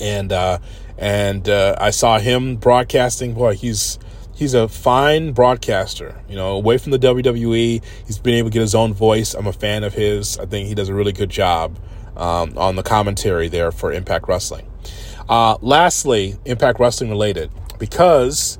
and 0.00 0.32
uh, 0.32 0.58
and 0.96 1.48
uh, 1.48 1.76
I 1.78 1.90
saw 1.90 2.18
him 2.18 2.56
broadcasting. 2.56 3.34
Boy, 3.34 3.54
he's 3.54 3.98
he's 4.34 4.54
a 4.54 4.68
fine 4.68 5.32
broadcaster. 5.32 6.20
You 6.28 6.36
know, 6.36 6.56
away 6.56 6.78
from 6.78 6.92
the 6.92 6.98
WWE, 6.98 7.82
he's 8.06 8.18
been 8.18 8.34
able 8.34 8.50
to 8.50 8.52
get 8.52 8.60
his 8.60 8.74
own 8.74 8.94
voice. 8.94 9.34
I'm 9.34 9.46
a 9.46 9.52
fan 9.52 9.84
of 9.84 9.94
his. 9.94 10.38
I 10.38 10.46
think 10.46 10.68
he 10.68 10.74
does 10.74 10.88
a 10.88 10.94
really 10.94 11.12
good 11.12 11.30
job 11.30 11.78
um, 12.16 12.56
on 12.56 12.76
the 12.76 12.82
commentary 12.82 13.48
there 13.48 13.72
for 13.72 13.92
Impact 13.92 14.28
Wrestling. 14.28 14.70
Uh, 15.28 15.58
lastly, 15.60 16.36
Impact 16.44 16.80
Wrestling 16.80 17.10
related, 17.10 17.50
because 17.78 18.58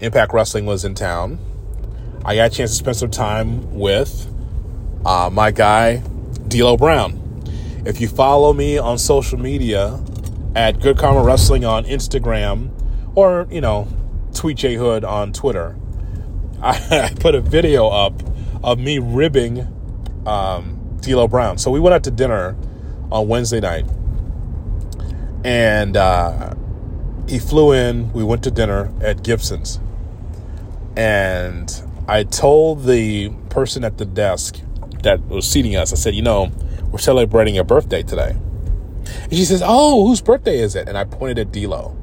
Impact 0.00 0.32
Wrestling 0.34 0.66
was 0.66 0.84
in 0.84 0.94
town 0.94 1.38
I 2.22 2.34
got 2.34 2.52
a 2.52 2.54
chance 2.54 2.72
to 2.72 2.76
spend 2.76 2.96
some 2.96 3.10
time 3.10 3.74
with 3.74 4.26
uh, 5.06 5.30
my 5.32 5.50
guy, 5.50 6.02
D'Lo 6.48 6.76
Brown. 6.76 7.16
If 7.86 7.98
you 8.00 8.08
follow 8.08 8.52
me 8.52 8.76
on 8.76 8.98
social 8.98 9.38
media 9.38 9.98
at 10.54 10.80
Good 10.80 10.98
Karma 10.98 11.22
Wrestling 11.22 11.64
on 11.64 11.84
Instagram 11.84 12.70
or, 13.14 13.46
you 13.50 13.60
know, 13.60 13.88
Tweet 14.34 14.56
J 14.56 14.74
Hood 14.74 15.04
on 15.04 15.32
Twitter, 15.32 15.76
I, 16.62 17.10
I, 17.10 17.14
put 17.14 17.34
a 17.34 17.40
video 17.40 17.88
up 17.88 18.22
of 18.62 18.78
me 18.78 18.98
ribbing 18.98 19.66
um, 20.26 20.98
D'Lo 21.00 21.26
Brown. 21.28 21.58
So 21.58 21.70
we 21.70 21.80
went 21.80 21.94
out 21.94 22.04
to 22.04 22.10
dinner 22.10 22.56
on 23.10 23.28
Wednesday 23.28 23.60
night, 23.60 23.86
and 25.44 25.96
uh, 25.96 26.54
he 27.28 27.38
flew 27.38 27.72
in. 27.72 28.12
We 28.12 28.22
went 28.22 28.44
to 28.44 28.50
dinner 28.50 28.92
at 29.00 29.22
Gibson's, 29.22 29.80
and 30.96 31.82
I 32.06 32.24
told 32.24 32.84
the 32.84 33.30
person 33.48 33.84
at 33.84 33.98
the 33.98 34.04
desk 34.04 34.60
that 35.02 35.26
was 35.26 35.48
seating 35.48 35.76
us, 35.76 35.92
I 35.92 35.96
said, 35.96 36.14
you 36.14 36.22
know, 36.22 36.52
we're 36.90 36.98
celebrating 36.98 37.54
your 37.54 37.64
birthday 37.64 38.02
today. 38.02 38.36
And 39.30 39.38
she 39.38 39.44
says, 39.44 39.62
oh, 39.64 40.08
whose 40.08 40.20
birthday 40.20 40.58
is 40.58 40.74
it? 40.74 40.88
And 40.88 40.98
I 40.98 41.04
pointed 41.04 41.38
at 41.38 41.52
D'Lo. 41.52 41.96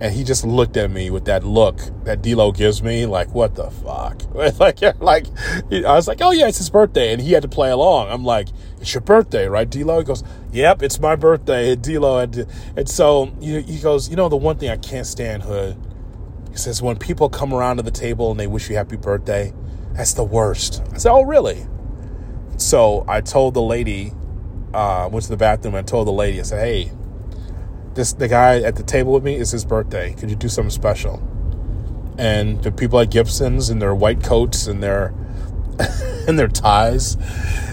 And 0.00 0.14
he 0.14 0.22
just 0.22 0.44
looked 0.44 0.76
at 0.76 0.88
me 0.90 1.10
with 1.10 1.24
that 1.24 1.42
look 1.42 1.80
that 2.04 2.22
D'Lo 2.22 2.52
gives 2.52 2.80
me, 2.80 3.06
like, 3.06 3.34
what 3.34 3.56
the 3.56 3.70
fuck? 3.70 4.22
like, 4.60 4.80
like, 5.00 5.26
I 5.72 5.94
was 5.94 6.06
like, 6.06 6.18
oh 6.20 6.30
yeah, 6.30 6.46
it's 6.46 6.58
his 6.58 6.70
birthday. 6.70 7.12
And 7.12 7.20
he 7.20 7.32
had 7.32 7.42
to 7.42 7.48
play 7.48 7.70
along. 7.70 8.08
I'm 8.08 8.24
like, 8.24 8.48
it's 8.80 8.94
your 8.94 9.00
birthday, 9.00 9.48
right, 9.48 9.68
D'Lo? 9.68 9.98
He 9.98 10.04
goes, 10.04 10.22
yep, 10.52 10.80
it's 10.80 11.00
my 11.00 11.16
birthday, 11.16 11.74
D'Lo. 11.74 12.18
And, 12.18 12.46
and 12.76 12.88
so 12.88 13.26
he 13.40 13.80
goes, 13.80 14.08
you 14.08 14.14
know, 14.14 14.28
the 14.28 14.36
one 14.36 14.56
thing 14.56 14.70
I 14.70 14.76
can't 14.76 15.06
stand, 15.06 15.42
Hood, 15.42 15.76
he 16.52 16.56
says, 16.56 16.80
when 16.80 16.96
people 16.96 17.28
come 17.28 17.52
around 17.52 17.78
to 17.78 17.82
the 17.82 17.90
table 17.90 18.30
and 18.30 18.38
they 18.38 18.46
wish 18.46 18.70
you 18.70 18.76
happy 18.76 18.96
birthday, 18.96 19.52
that's 19.94 20.14
the 20.14 20.22
worst. 20.22 20.82
I 20.92 20.98
said, 20.98 21.10
oh, 21.10 21.22
really? 21.22 21.66
So 22.58 23.04
I 23.08 23.22
told 23.22 23.54
the 23.54 23.62
lady, 23.62 24.12
uh, 24.74 25.08
went 25.08 25.24
to 25.24 25.30
the 25.30 25.36
bathroom 25.36 25.74
and 25.74 25.86
told 25.86 26.06
the 26.06 26.12
lady, 26.12 26.40
I 26.40 26.42
said, 26.42 26.60
hey, 26.60 26.92
this 27.94 28.12
the 28.12 28.28
guy 28.28 28.60
at 28.60 28.76
the 28.76 28.82
table 28.82 29.12
with 29.12 29.24
me 29.24 29.36
is 29.36 29.50
his 29.50 29.64
birthday. 29.64 30.14
Could 30.14 30.30
you 30.30 30.36
do 30.36 30.48
something 30.48 30.70
special? 30.70 31.22
And 32.18 32.62
the 32.62 32.72
people 32.72 33.00
at 33.00 33.10
Gibson's 33.10 33.70
in 33.70 33.78
their 33.78 33.94
white 33.94 34.22
coats 34.22 34.66
and 34.66 34.82
their 34.82 35.14
and 36.28 36.38
their 36.38 36.48
ties, 36.48 37.16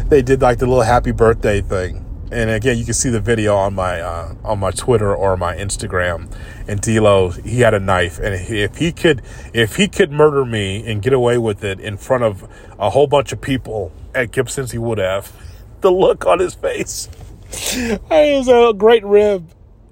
they 0.09 0.21
did 0.21 0.41
like 0.41 0.59
the 0.59 0.67
little 0.67 0.83
happy 0.83 1.11
birthday 1.11 1.61
thing 1.61 2.05
and 2.31 2.49
again, 2.49 2.77
you 2.77 2.85
can 2.85 2.93
see 2.93 3.09
the 3.09 3.19
video 3.19 3.57
on 3.57 3.75
my 3.75 3.99
uh, 3.99 4.33
on 4.43 4.59
my 4.59 4.71
Twitter 4.71 5.13
or 5.13 5.35
my 5.35 5.55
Instagram. 5.55 6.33
And 6.65 6.79
D'Lo, 6.79 7.29
he 7.29 7.59
had 7.59 7.73
a 7.73 7.79
knife, 7.79 8.19
and 8.19 8.33
if 8.33 8.77
he 8.77 8.93
could, 8.93 9.21
if 9.53 9.75
he 9.75 9.89
could 9.89 10.11
murder 10.11 10.45
me 10.45 10.89
and 10.89 11.01
get 11.01 11.11
away 11.11 11.37
with 11.37 11.63
it 11.63 11.81
in 11.81 11.97
front 11.97 12.23
of 12.23 12.47
a 12.79 12.89
whole 12.89 13.07
bunch 13.07 13.33
of 13.33 13.41
people 13.41 13.91
at 14.15 14.31
Gibson's, 14.31 14.71
he 14.71 14.77
would 14.77 14.97
have. 14.97 15.33
The 15.81 15.91
look 15.91 16.25
on 16.25 16.39
his 16.39 16.53
face, 16.53 17.09
it 17.51 18.01
was 18.09 18.47
a 18.47 18.73
great 18.77 19.03
rib. 19.03 19.49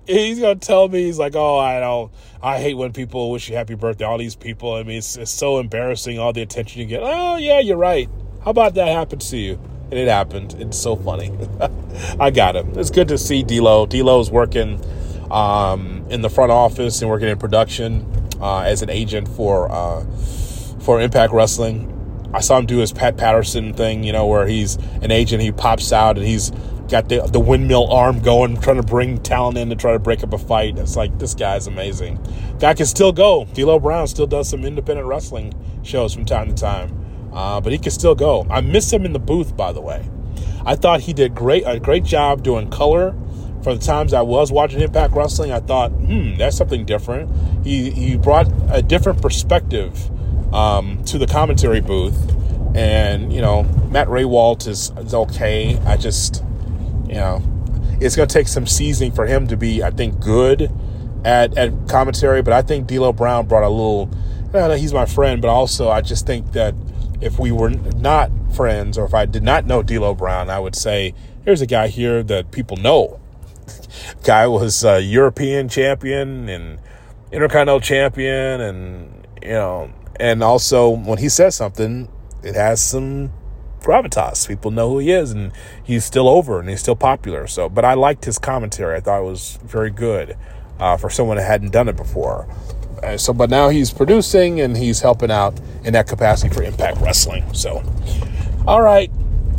He's 0.07 0.39
gonna 0.39 0.55
tell 0.55 0.87
me 0.87 1.05
he's 1.05 1.19
like, 1.19 1.35
oh, 1.35 1.57
I 1.57 1.79
don't, 1.79 2.11
I 2.41 2.59
hate 2.59 2.75
when 2.75 2.93
people 2.93 3.31
wish 3.31 3.49
you 3.49 3.55
happy 3.55 3.75
birthday. 3.75 4.05
All 4.05 4.17
these 4.17 4.35
people, 4.35 4.73
I 4.73 4.83
mean, 4.83 4.97
it's, 4.97 5.17
it's 5.17 5.31
so 5.31 5.59
embarrassing. 5.59 6.19
All 6.19 6.33
the 6.33 6.41
attention 6.41 6.81
you 6.81 6.87
get. 6.87 7.01
Oh 7.03 7.37
yeah, 7.37 7.59
you're 7.59 7.77
right. 7.77 8.09
How 8.43 8.51
about 8.51 8.75
that 8.75 8.87
happens 8.87 9.29
to 9.31 9.37
you? 9.37 9.59
and 9.91 9.99
it 9.99 10.07
happened. 10.07 10.55
It's 10.59 10.77
so 10.77 10.95
funny. 10.95 11.31
I 12.19 12.29
got 12.29 12.55
him. 12.55 12.77
It's 12.77 12.91
good 12.91 13.07
to 13.07 13.17
see 13.17 13.43
D'Lo. 13.43 13.85
D'Lo's 13.85 14.29
working 14.29 14.79
um, 15.31 16.05
in 16.09 16.21
the 16.21 16.29
front 16.29 16.51
office 16.51 17.01
and 17.01 17.09
working 17.09 17.27
in 17.27 17.37
production 17.37 18.05
uh, 18.39 18.59
as 18.59 18.81
an 18.81 18.89
agent 18.89 19.27
for 19.27 19.71
uh, 19.71 20.05
for 20.81 21.01
Impact 21.01 21.33
Wrestling. 21.33 21.95
I 22.33 22.41
saw 22.41 22.57
him 22.57 22.65
do 22.65 22.77
his 22.77 22.91
Pat 22.91 23.17
Patterson 23.17 23.73
thing, 23.73 24.03
you 24.03 24.11
know, 24.11 24.27
where 24.27 24.47
he's 24.47 24.75
an 25.01 25.11
agent. 25.11 25.41
He 25.41 25.51
pops 25.51 25.91
out 25.91 26.17
and 26.17 26.25
he's 26.25 26.51
got 26.89 27.09
the 27.09 27.21
the 27.21 27.39
windmill 27.39 27.91
arm 27.91 28.19
going, 28.19 28.59
trying 28.61 28.77
to 28.77 28.83
bring 28.83 29.17
talent 29.17 29.57
in 29.57 29.69
to 29.69 29.75
try 29.75 29.93
to 29.93 29.99
break 29.99 30.23
up 30.23 30.33
a 30.33 30.37
fight. 30.37 30.77
It's 30.77 30.95
like 30.95 31.17
this 31.19 31.35
guy's 31.35 31.67
amazing. 31.67 32.19
Guy 32.59 32.73
can 32.73 32.85
still 32.85 33.11
go. 33.11 33.45
D'Lo 33.53 33.79
Brown 33.79 34.07
still 34.07 34.27
does 34.27 34.49
some 34.49 34.65
independent 34.65 35.07
wrestling 35.07 35.53
shows 35.83 36.13
from 36.13 36.25
time 36.25 36.47
to 36.47 36.53
time 36.53 36.99
uh, 37.33 37.61
but 37.61 37.71
he 37.71 37.77
can 37.77 37.91
still 37.91 38.15
go. 38.15 38.45
I 38.49 38.61
miss 38.61 38.91
him 38.91 39.05
in 39.05 39.13
the 39.13 39.19
booth, 39.19 39.55
by 39.55 39.71
the 39.71 39.81
way. 39.81 40.07
I 40.65 40.75
thought 40.75 41.01
he 41.01 41.13
did 41.13 41.35
great 41.35 41.63
a 41.65 41.79
great 41.79 42.03
job 42.03 42.43
doing 42.43 42.69
color. 42.69 43.15
For 43.63 43.73
the 43.73 43.79
times 43.79 44.13
I 44.13 44.21
was 44.21 44.53
watching 44.53 44.79
Impact 44.79 45.13
Wrestling, 45.13 45.51
I 45.51 45.59
thought, 45.59 45.91
hmm, 45.91 46.35
that's 46.35 46.55
something 46.55 46.85
different. 46.85 47.65
He 47.65 47.91
he 47.91 48.17
brought 48.17 48.51
a 48.69 48.81
different 48.81 49.21
perspective 49.21 50.09
um, 50.53 51.03
to 51.05 51.17
the 51.17 51.27
commentary 51.27 51.81
booth, 51.81 52.35
and 52.75 53.31
you 53.33 53.41
know, 53.41 53.63
Matt 53.91 54.07
Rehwoldt 54.07 54.67
is 54.67 54.91
is 54.97 55.13
okay. 55.13 55.77
I 55.85 55.97
just, 55.97 56.43
you 57.07 57.15
know, 57.15 57.41
it's 57.99 58.15
going 58.15 58.27
to 58.27 58.33
take 58.33 58.47
some 58.47 58.65
seasoning 58.65 59.11
for 59.11 59.25
him 59.25 59.47
to 59.47 59.57
be, 59.57 59.83
I 59.83 59.91
think, 59.91 60.19
good 60.19 60.71
at 61.23 61.57
at 61.57 61.87
commentary. 61.87 62.41
But 62.41 62.53
I 62.53 62.61
think 62.61 62.87
D'Lo 62.87 63.13
Brown 63.13 63.47
brought 63.47 63.63
a 63.63 63.69
little. 63.69 64.09
he's 64.77 64.93
my 64.93 65.05
friend, 65.05 65.41
but 65.41 65.49
also 65.49 65.89
I 65.89 66.01
just 66.01 66.25
think 66.25 66.53
that 66.53 66.75
if 67.21 67.39
we 67.39 67.51
were 67.51 67.69
not 67.69 68.31
friends 68.55 68.97
or 68.97 69.05
if 69.05 69.13
I 69.13 69.25
did 69.25 69.43
not 69.43 69.65
know 69.65 69.83
D'Lo 69.83 70.13
Brown, 70.13 70.49
I 70.49 70.59
would 70.59 70.75
say, 70.75 71.13
here's 71.43 71.61
a 71.61 71.65
guy 71.65 71.87
here 71.87 72.23
that 72.23 72.51
people 72.51 72.77
know. 72.77 73.19
Guy 74.23 74.47
was 74.47 74.83
a 74.83 74.99
European 74.99 75.69
champion 75.69 76.49
and 76.49 76.79
Intercontinental 77.31 77.79
champion, 77.79 78.59
and 78.61 79.27
you 79.43 79.49
know, 79.49 79.91
and 80.19 80.43
also 80.43 80.89
when 80.89 81.17
he 81.17 81.29
says 81.29 81.55
something, 81.55 82.09
it 82.43 82.55
has 82.55 82.81
some 82.81 83.31
gravitas. 83.79 84.47
People 84.47 84.71
know 84.71 84.89
who 84.89 84.99
he 84.99 85.11
is, 85.11 85.31
and 85.31 85.51
he's 85.83 86.05
still 86.05 86.27
over 86.27 86.59
and 86.59 86.69
he's 86.69 86.81
still 86.81 86.95
popular. 86.95 87.47
So, 87.47 87.69
but 87.69 87.85
I 87.85 87.93
liked 87.93 88.25
his 88.25 88.37
commentary. 88.37 88.97
I 88.97 88.99
thought 88.99 89.21
it 89.21 89.25
was 89.25 89.57
very 89.63 89.91
good 89.91 90.37
uh, 90.79 90.97
for 90.97 91.09
someone 91.09 91.37
that 91.37 91.43
hadn't 91.43 91.71
done 91.71 91.87
it 91.87 91.97
before. 91.97 92.47
Uh, 93.03 93.17
so, 93.17 93.33
but 93.33 93.49
now 93.49 93.69
he's 93.69 93.91
producing 93.91 94.59
and 94.59 94.75
he's 94.75 94.99
helping 94.99 95.31
out 95.31 95.59
in 95.83 95.93
that 95.93 96.07
capacity 96.07 96.53
for 96.53 96.63
Impact 96.63 96.99
Wrestling. 96.99 97.53
So, 97.53 97.81
all 98.67 98.81
right, 98.81 99.09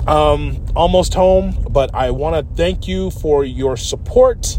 um, 0.07 0.65
almost 0.77 1.15
home, 1.15 1.57
but 1.71 1.95
I 1.95 2.11
want 2.11 2.37
to 2.37 2.55
thank 2.55 2.87
you 2.87 3.11
for 3.11 3.45
your 3.45 3.77
support 3.77 4.59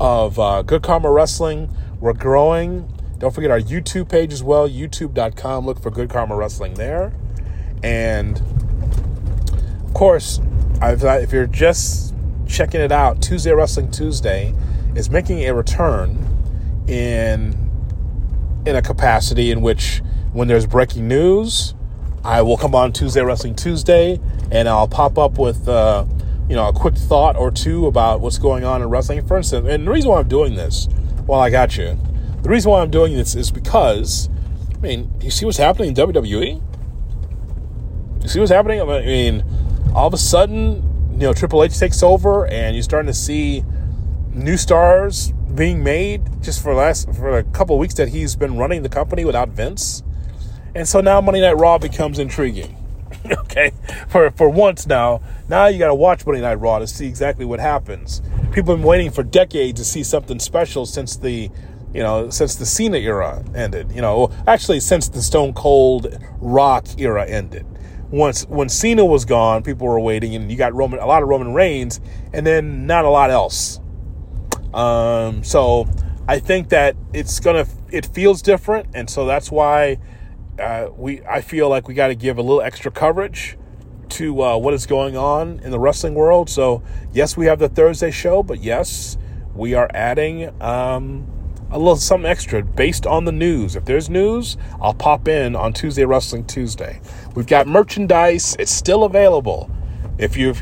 of 0.00 0.38
uh, 0.38 0.62
Good 0.62 0.82
Karma 0.82 1.10
Wrestling. 1.10 1.70
We're 2.00 2.12
growing. 2.12 2.92
Don't 3.18 3.34
forget 3.34 3.50
our 3.50 3.60
YouTube 3.60 4.10
page 4.10 4.32
as 4.32 4.42
well, 4.42 4.68
youtube.com. 4.68 5.64
Look 5.64 5.80
for 5.80 5.90
Good 5.90 6.10
Karma 6.10 6.36
Wrestling 6.36 6.74
there. 6.74 7.14
And 7.82 8.38
of 9.84 9.94
course, 9.94 10.40
if 10.82 11.32
you're 11.32 11.46
just 11.46 12.14
checking 12.46 12.80
it 12.80 12.92
out, 12.92 13.22
Tuesday 13.22 13.52
Wrestling 13.52 13.90
Tuesday 13.90 14.54
is 14.94 15.08
making 15.10 15.40
a 15.40 15.54
return 15.54 16.18
in 16.86 17.54
in 18.66 18.76
a 18.76 18.82
capacity 18.82 19.50
in 19.50 19.60
which 19.60 20.02
when 20.32 20.48
there's 20.48 20.66
breaking 20.66 21.08
news, 21.08 21.74
I 22.24 22.42
will 22.42 22.56
come 22.56 22.74
on 22.74 22.92
Tuesday 22.92 23.22
Wrestling 23.22 23.54
Tuesday 23.54 24.20
and 24.50 24.68
I'll 24.68 24.88
pop 24.88 25.16
up 25.16 25.38
with 25.38 25.68
uh, 25.68 26.04
you 26.48 26.56
know 26.56 26.68
a 26.68 26.72
quick 26.72 26.96
thought 26.96 27.36
or 27.36 27.50
two 27.50 27.86
about 27.86 28.20
what's 28.20 28.38
going 28.38 28.64
on 28.64 28.82
in 28.82 28.88
wrestling. 28.88 29.26
For 29.26 29.38
instance, 29.38 29.66
and 29.68 29.86
the 29.86 29.90
reason 29.90 30.10
why 30.10 30.18
I'm 30.18 30.28
doing 30.28 30.54
this, 30.54 30.88
well, 31.26 31.40
I 31.40 31.48
got 31.48 31.78
you. 31.78 31.98
The 32.46 32.52
reason 32.52 32.70
why 32.70 32.80
I'm 32.80 32.92
doing 32.92 33.16
this 33.16 33.34
is 33.34 33.50
because, 33.50 34.28
I 34.72 34.78
mean, 34.78 35.12
you 35.20 35.32
see 35.32 35.44
what's 35.44 35.58
happening 35.58 35.88
in 35.88 35.94
WWE. 35.96 36.62
You 38.22 38.28
see 38.28 38.38
what's 38.38 38.52
happening. 38.52 38.80
I 38.80 38.84
mean, 38.84 39.42
all 39.96 40.06
of 40.06 40.14
a 40.14 40.16
sudden, 40.16 41.10
you 41.10 41.26
know, 41.26 41.32
Triple 41.32 41.64
H 41.64 41.76
takes 41.76 42.04
over, 42.04 42.46
and 42.46 42.76
you're 42.76 42.84
starting 42.84 43.08
to 43.08 43.14
see 43.14 43.64
new 44.32 44.56
stars 44.56 45.32
being 45.56 45.82
made 45.82 46.22
just 46.40 46.62
for 46.62 46.72
last 46.72 47.12
for 47.14 47.36
a 47.36 47.42
couple 47.42 47.76
weeks 47.80 47.94
that 47.94 48.10
he's 48.10 48.36
been 48.36 48.56
running 48.56 48.84
the 48.84 48.88
company 48.88 49.24
without 49.24 49.48
Vince. 49.48 50.04
And 50.72 50.86
so 50.86 51.00
now 51.00 51.20
Monday 51.20 51.40
Night 51.40 51.54
Raw 51.56 51.78
becomes 51.78 52.20
intriguing. 52.20 52.76
okay, 53.38 53.72
for 54.06 54.30
for 54.30 54.48
once 54.48 54.86
now, 54.86 55.20
now 55.48 55.66
you 55.66 55.80
got 55.80 55.88
to 55.88 55.96
watch 55.96 56.24
Monday 56.24 56.42
Night 56.42 56.60
Raw 56.60 56.78
to 56.78 56.86
see 56.86 57.08
exactly 57.08 57.44
what 57.44 57.58
happens. 57.58 58.22
people 58.52 58.72
have 58.72 58.78
been 58.78 58.82
waiting 58.82 59.10
for 59.10 59.24
decades 59.24 59.80
to 59.80 59.84
see 59.84 60.04
something 60.04 60.38
special 60.38 60.86
since 60.86 61.16
the 61.16 61.50
you 61.96 62.02
know, 62.02 62.28
since 62.28 62.56
the 62.56 62.66
Cena 62.66 62.98
era 62.98 63.42
ended. 63.54 63.90
You 63.90 64.02
know, 64.02 64.30
actually 64.46 64.80
since 64.80 65.08
the 65.08 65.22
Stone 65.22 65.54
Cold 65.54 66.14
Rock 66.40 66.86
era 66.98 67.26
ended. 67.26 67.66
Once 68.10 68.46
when 68.48 68.68
Cena 68.68 69.02
was 69.02 69.24
gone, 69.24 69.62
people 69.62 69.86
were 69.86 69.98
waiting, 69.98 70.34
and 70.34 70.50
you 70.50 70.58
got 70.58 70.74
Roman 70.74 70.98
a 71.00 71.06
lot 71.06 71.22
of 71.22 71.28
Roman 71.30 71.54
Reigns, 71.54 72.00
and 72.34 72.46
then 72.46 72.86
not 72.86 73.06
a 73.06 73.08
lot 73.08 73.30
else. 73.30 73.80
Um, 74.74 75.42
so 75.42 75.88
I 76.28 76.38
think 76.38 76.68
that 76.68 76.96
it's 77.14 77.40
gonna 77.40 77.66
it 77.90 78.04
feels 78.04 78.42
different, 78.42 78.88
and 78.94 79.08
so 79.08 79.24
that's 79.24 79.50
why 79.50 79.96
uh, 80.60 80.90
we 80.94 81.22
I 81.22 81.40
feel 81.40 81.70
like 81.70 81.88
we 81.88 81.94
got 81.94 82.08
to 82.08 82.14
give 82.14 82.36
a 82.36 82.42
little 82.42 82.60
extra 82.60 82.90
coverage 82.90 83.56
to 84.10 84.42
uh, 84.42 84.56
what 84.58 84.74
is 84.74 84.84
going 84.84 85.16
on 85.16 85.60
in 85.60 85.70
the 85.70 85.80
wrestling 85.80 86.14
world. 86.14 86.50
So 86.50 86.82
yes, 87.12 87.38
we 87.38 87.46
have 87.46 87.58
the 87.58 87.70
Thursday 87.70 88.10
show, 88.10 88.42
but 88.42 88.62
yes, 88.62 89.16
we 89.54 89.72
are 89.72 89.90
adding 89.94 90.52
um, 90.62 91.26
a 91.76 91.78
little 91.78 91.96
something 91.96 92.28
extra 92.28 92.62
based 92.62 93.06
on 93.06 93.26
the 93.26 93.32
news. 93.32 93.76
If 93.76 93.84
there's 93.84 94.08
news, 94.08 94.56
I'll 94.80 94.94
pop 94.94 95.28
in 95.28 95.54
on 95.54 95.74
Tuesday 95.74 96.06
Wrestling 96.06 96.46
Tuesday. 96.46 97.00
We've 97.34 97.46
got 97.46 97.66
merchandise; 97.66 98.56
it's 98.58 98.72
still 98.72 99.04
available. 99.04 99.70
If 100.16 100.38
you 100.38 100.54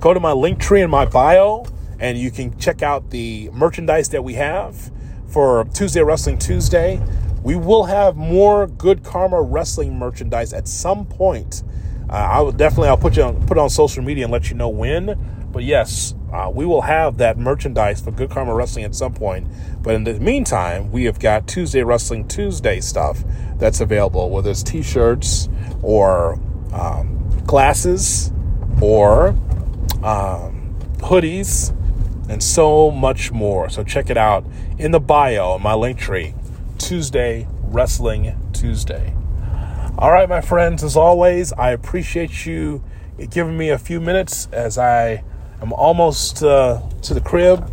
go 0.00 0.12
to 0.12 0.18
my 0.18 0.32
link 0.32 0.58
tree 0.58 0.82
in 0.82 0.90
my 0.90 1.04
bio, 1.04 1.64
and 2.00 2.18
you 2.18 2.32
can 2.32 2.58
check 2.58 2.82
out 2.82 3.10
the 3.10 3.50
merchandise 3.50 4.08
that 4.08 4.24
we 4.24 4.34
have 4.34 4.90
for 5.28 5.64
Tuesday 5.72 6.02
Wrestling 6.02 6.38
Tuesday. 6.38 7.00
We 7.44 7.54
will 7.54 7.84
have 7.84 8.16
more 8.16 8.66
Good 8.66 9.04
Karma 9.04 9.40
Wrestling 9.40 9.96
merchandise 9.96 10.52
at 10.52 10.66
some 10.66 11.06
point. 11.06 11.62
Uh, 12.10 12.14
I 12.14 12.40
will 12.40 12.50
definitely 12.50 12.88
I'll 12.88 12.96
put 12.96 13.16
you 13.16 13.22
on, 13.22 13.46
put 13.46 13.58
on 13.58 13.70
social 13.70 14.02
media 14.02 14.24
and 14.24 14.32
let 14.32 14.50
you 14.50 14.56
know 14.56 14.70
when. 14.70 15.37
But 15.52 15.64
yes, 15.64 16.14
uh, 16.32 16.50
we 16.52 16.66
will 16.66 16.82
have 16.82 17.18
that 17.18 17.38
merchandise 17.38 18.00
for 18.00 18.10
Good 18.10 18.30
Karma 18.30 18.54
Wrestling 18.54 18.84
at 18.84 18.94
some 18.94 19.14
point. 19.14 19.46
But 19.82 19.94
in 19.94 20.04
the 20.04 20.14
meantime, 20.20 20.90
we 20.90 21.04
have 21.04 21.18
got 21.18 21.46
Tuesday 21.46 21.82
Wrestling 21.82 22.28
Tuesday 22.28 22.80
stuff 22.80 23.24
that's 23.56 23.80
available, 23.80 24.28
whether 24.30 24.50
it's 24.50 24.62
T-shirts 24.62 25.48
or 25.82 26.38
um, 26.72 27.28
glasses 27.46 28.32
or 28.80 29.28
um, 30.02 30.76
hoodies 30.98 31.74
and 32.28 32.42
so 32.42 32.90
much 32.90 33.32
more. 33.32 33.70
So 33.70 33.82
check 33.82 34.10
it 34.10 34.18
out 34.18 34.44
in 34.78 34.90
the 34.90 35.00
bio, 35.00 35.58
my 35.58 35.74
link 35.74 35.98
tree, 35.98 36.34
Tuesday 36.76 37.48
Wrestling 37.62 38.36
Tuesday. 38.52 39.14
All 39.96 40.12
right, 40.12 40.28
my 40.28 40.40
friends, 40.40 40.84
as 40.84 40.96
always, 40.96 41.52
I 41.54 41.70
appreciate 41.70 42.46
you 42.46 42.84
giving 43.30 43.56
me 43.58 43.70
a 43.70 43.78
few 43.78 44.00
minutes 44.00 44.46
as 44.52 44.78
I 44.78 45.24
am 45.62 45.72
almost 45.72 46.42
uh, 46.42 46.80
to 47.02 47.14
the 47.14 47.20
crib 47.20 47.70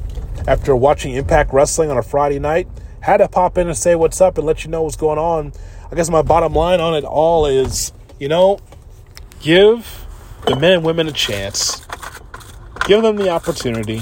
after 0.48 0.76
watching 0.76 1.13
Impact 1.13 1.54
Wrestling 1.54 1.89
on 1.91 1.98
a 1.98 2.04
Friday 2.04 2.39
night. 2.39 2.67
Had 3.02 3.17
to 3.17 3.28
pop 3.28 3.58
in 3.58 3.67
and 3.67 3.78
say 3.78 3.95
what's 3.95 4.19
up 4.19 4.38
and 4.38 4.48
let 4.48 4.65
you 4.65 4.71
know 4.71 4.84
what's 4.84 4.95
going 4.95 5.19
on. 5.19 5.54
I 5.91 5.95
guess 5.95 6.10
my 6.10 6.21
bottom 6.21 6.54
line 6.54 6.82
on 6.82 6.95
it 6.95 7.04
all 7.04 7.45
is, 7.45 7.93
you 8.19 8.28
know, 8.28 8.60
give 9.41 10.06
the 10.48 10.56
men 10.56 10.74
and 10.74 10.84
women 10.84 11.08
a 11.08 11.12
chance. 11.12 11.86
Give 12.88 13.02
them 13.02 13.15
the 13.15 13.30
opportunity 13.30 14.02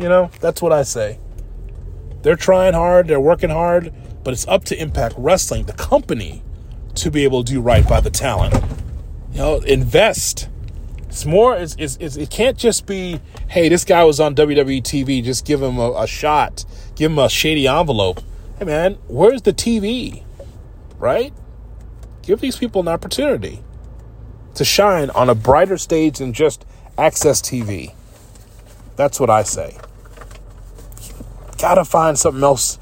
you 0.00 0.08
know, 0.08 0.30
that's 0.40 0.62
what 0.62 0.72
I 0.72 0.82
say. 0.82 1.18
They're 2.22 2.36
trying 2.36 2.72
hard, 2.72 3.08
they're 3.08 3.20
working 3.20 3.50
hard, 3.50 3.92
but 4.24 4.32
it's 4.32 4.48
up 4.48 4.64
to 4.64 4.80
Impact 4.80 5.14
Wrestling, 5.18 5.66
the 5.66 5.74
company, 5.74 6.42
to 6.96 7.10
be 7.10 7.24
able 7.24 7.44
to 7.44 7.52
do 7.52 7.60
right 7.60 7.86
by 7.86 8.00
the 8.00 8.10
talent. 8.10 8.54
You 9.32 9.38
know, 9.38 9.56
invest. 9.60 10.48
It's 11.10 11.26
more, 11.26 11.54
it's, 11.54 11.76
it's, 11.78 11.98
it's, 12.00 12.16
it 12.16 12.30
can't 12.30 12.56
just 12.56 12.86
be, 12.86 13.20
hey, 13.48 13.68
this 13.68 13.84
guy 13.84 14.02
was 14.04 14.18
on 14.18 14.34
WWE 14.34 14.82
TV, 14.82 15.22
just 15.22 15.44
give 15.44 15.60
him 15.60 15.76
a, 15.76 15.92
a 15.92 16.06
shot, 16.06 16.64
give 16.94 17.12
him 17.12 17.18
a 17.18 17.28
shady 17.28 17.68
envelope. 17.68 18.22
Hey, 18.58 18.64
man, 18.64 18.94
where's 19.06 19.42
the 19.42 19.52
TV? 19.52 20.24
Right? 20.98 21.34
Give 22.22 22.40
these 22.40 22.56
people 22.56 22.80
an 22.80 22.88
opportunity 22.88 23.62
to 24.54 24.64
shine 24.64 25.10
on 25.10 25.28
a 25.28 25.34
brighter 25.34 25.76
stage 25.76 26.18
than 26.18 26.32
just 26.32 26.64
AXS 26.96 27.42
TV. 27.42 27.94
That's 28.96 29.20
what 29.20 29.28
I 29.30 29.42
say 29.42 29.76
gotta 31.60 31.84
find 31.84 32.18
something 32.18 32.42
else 32.42 32.78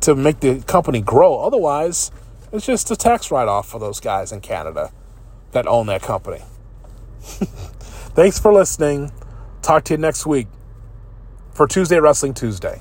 to 0.00 0.14
make 0.14 0.40
the 0.40 0.60
company 0.62 1.00
grow. 1.00 1.40
Otherwise, 1.40 2.10
it's 2.52 2.66
just 2.66 2.90
a 2.90 2.96
tax 2.96 3.30
write 3.30 3.48
off 3.48 3.68
for 3.68 3.78
those 3.78 4.00
guys 4.00 4.32
in 4.32 4.40
Canada 4.40 4.90
that 5.52 5.66
own 5.66 5.86
that 5.86 6.02
company. 6.02 6.42
Thanks 7.24 8.38
for 8.38 8.52
listening. 8.52 9.12
Talk 9.62 9.84
to 9.84 9.94
you 9.94 9.98
next 9.98 10.26
week 10.26 10.46
for 11.52 11.66
Tuesday 11.66 11.98
Wrestling 11.98 12.34
Tuesday. 12.34 12.80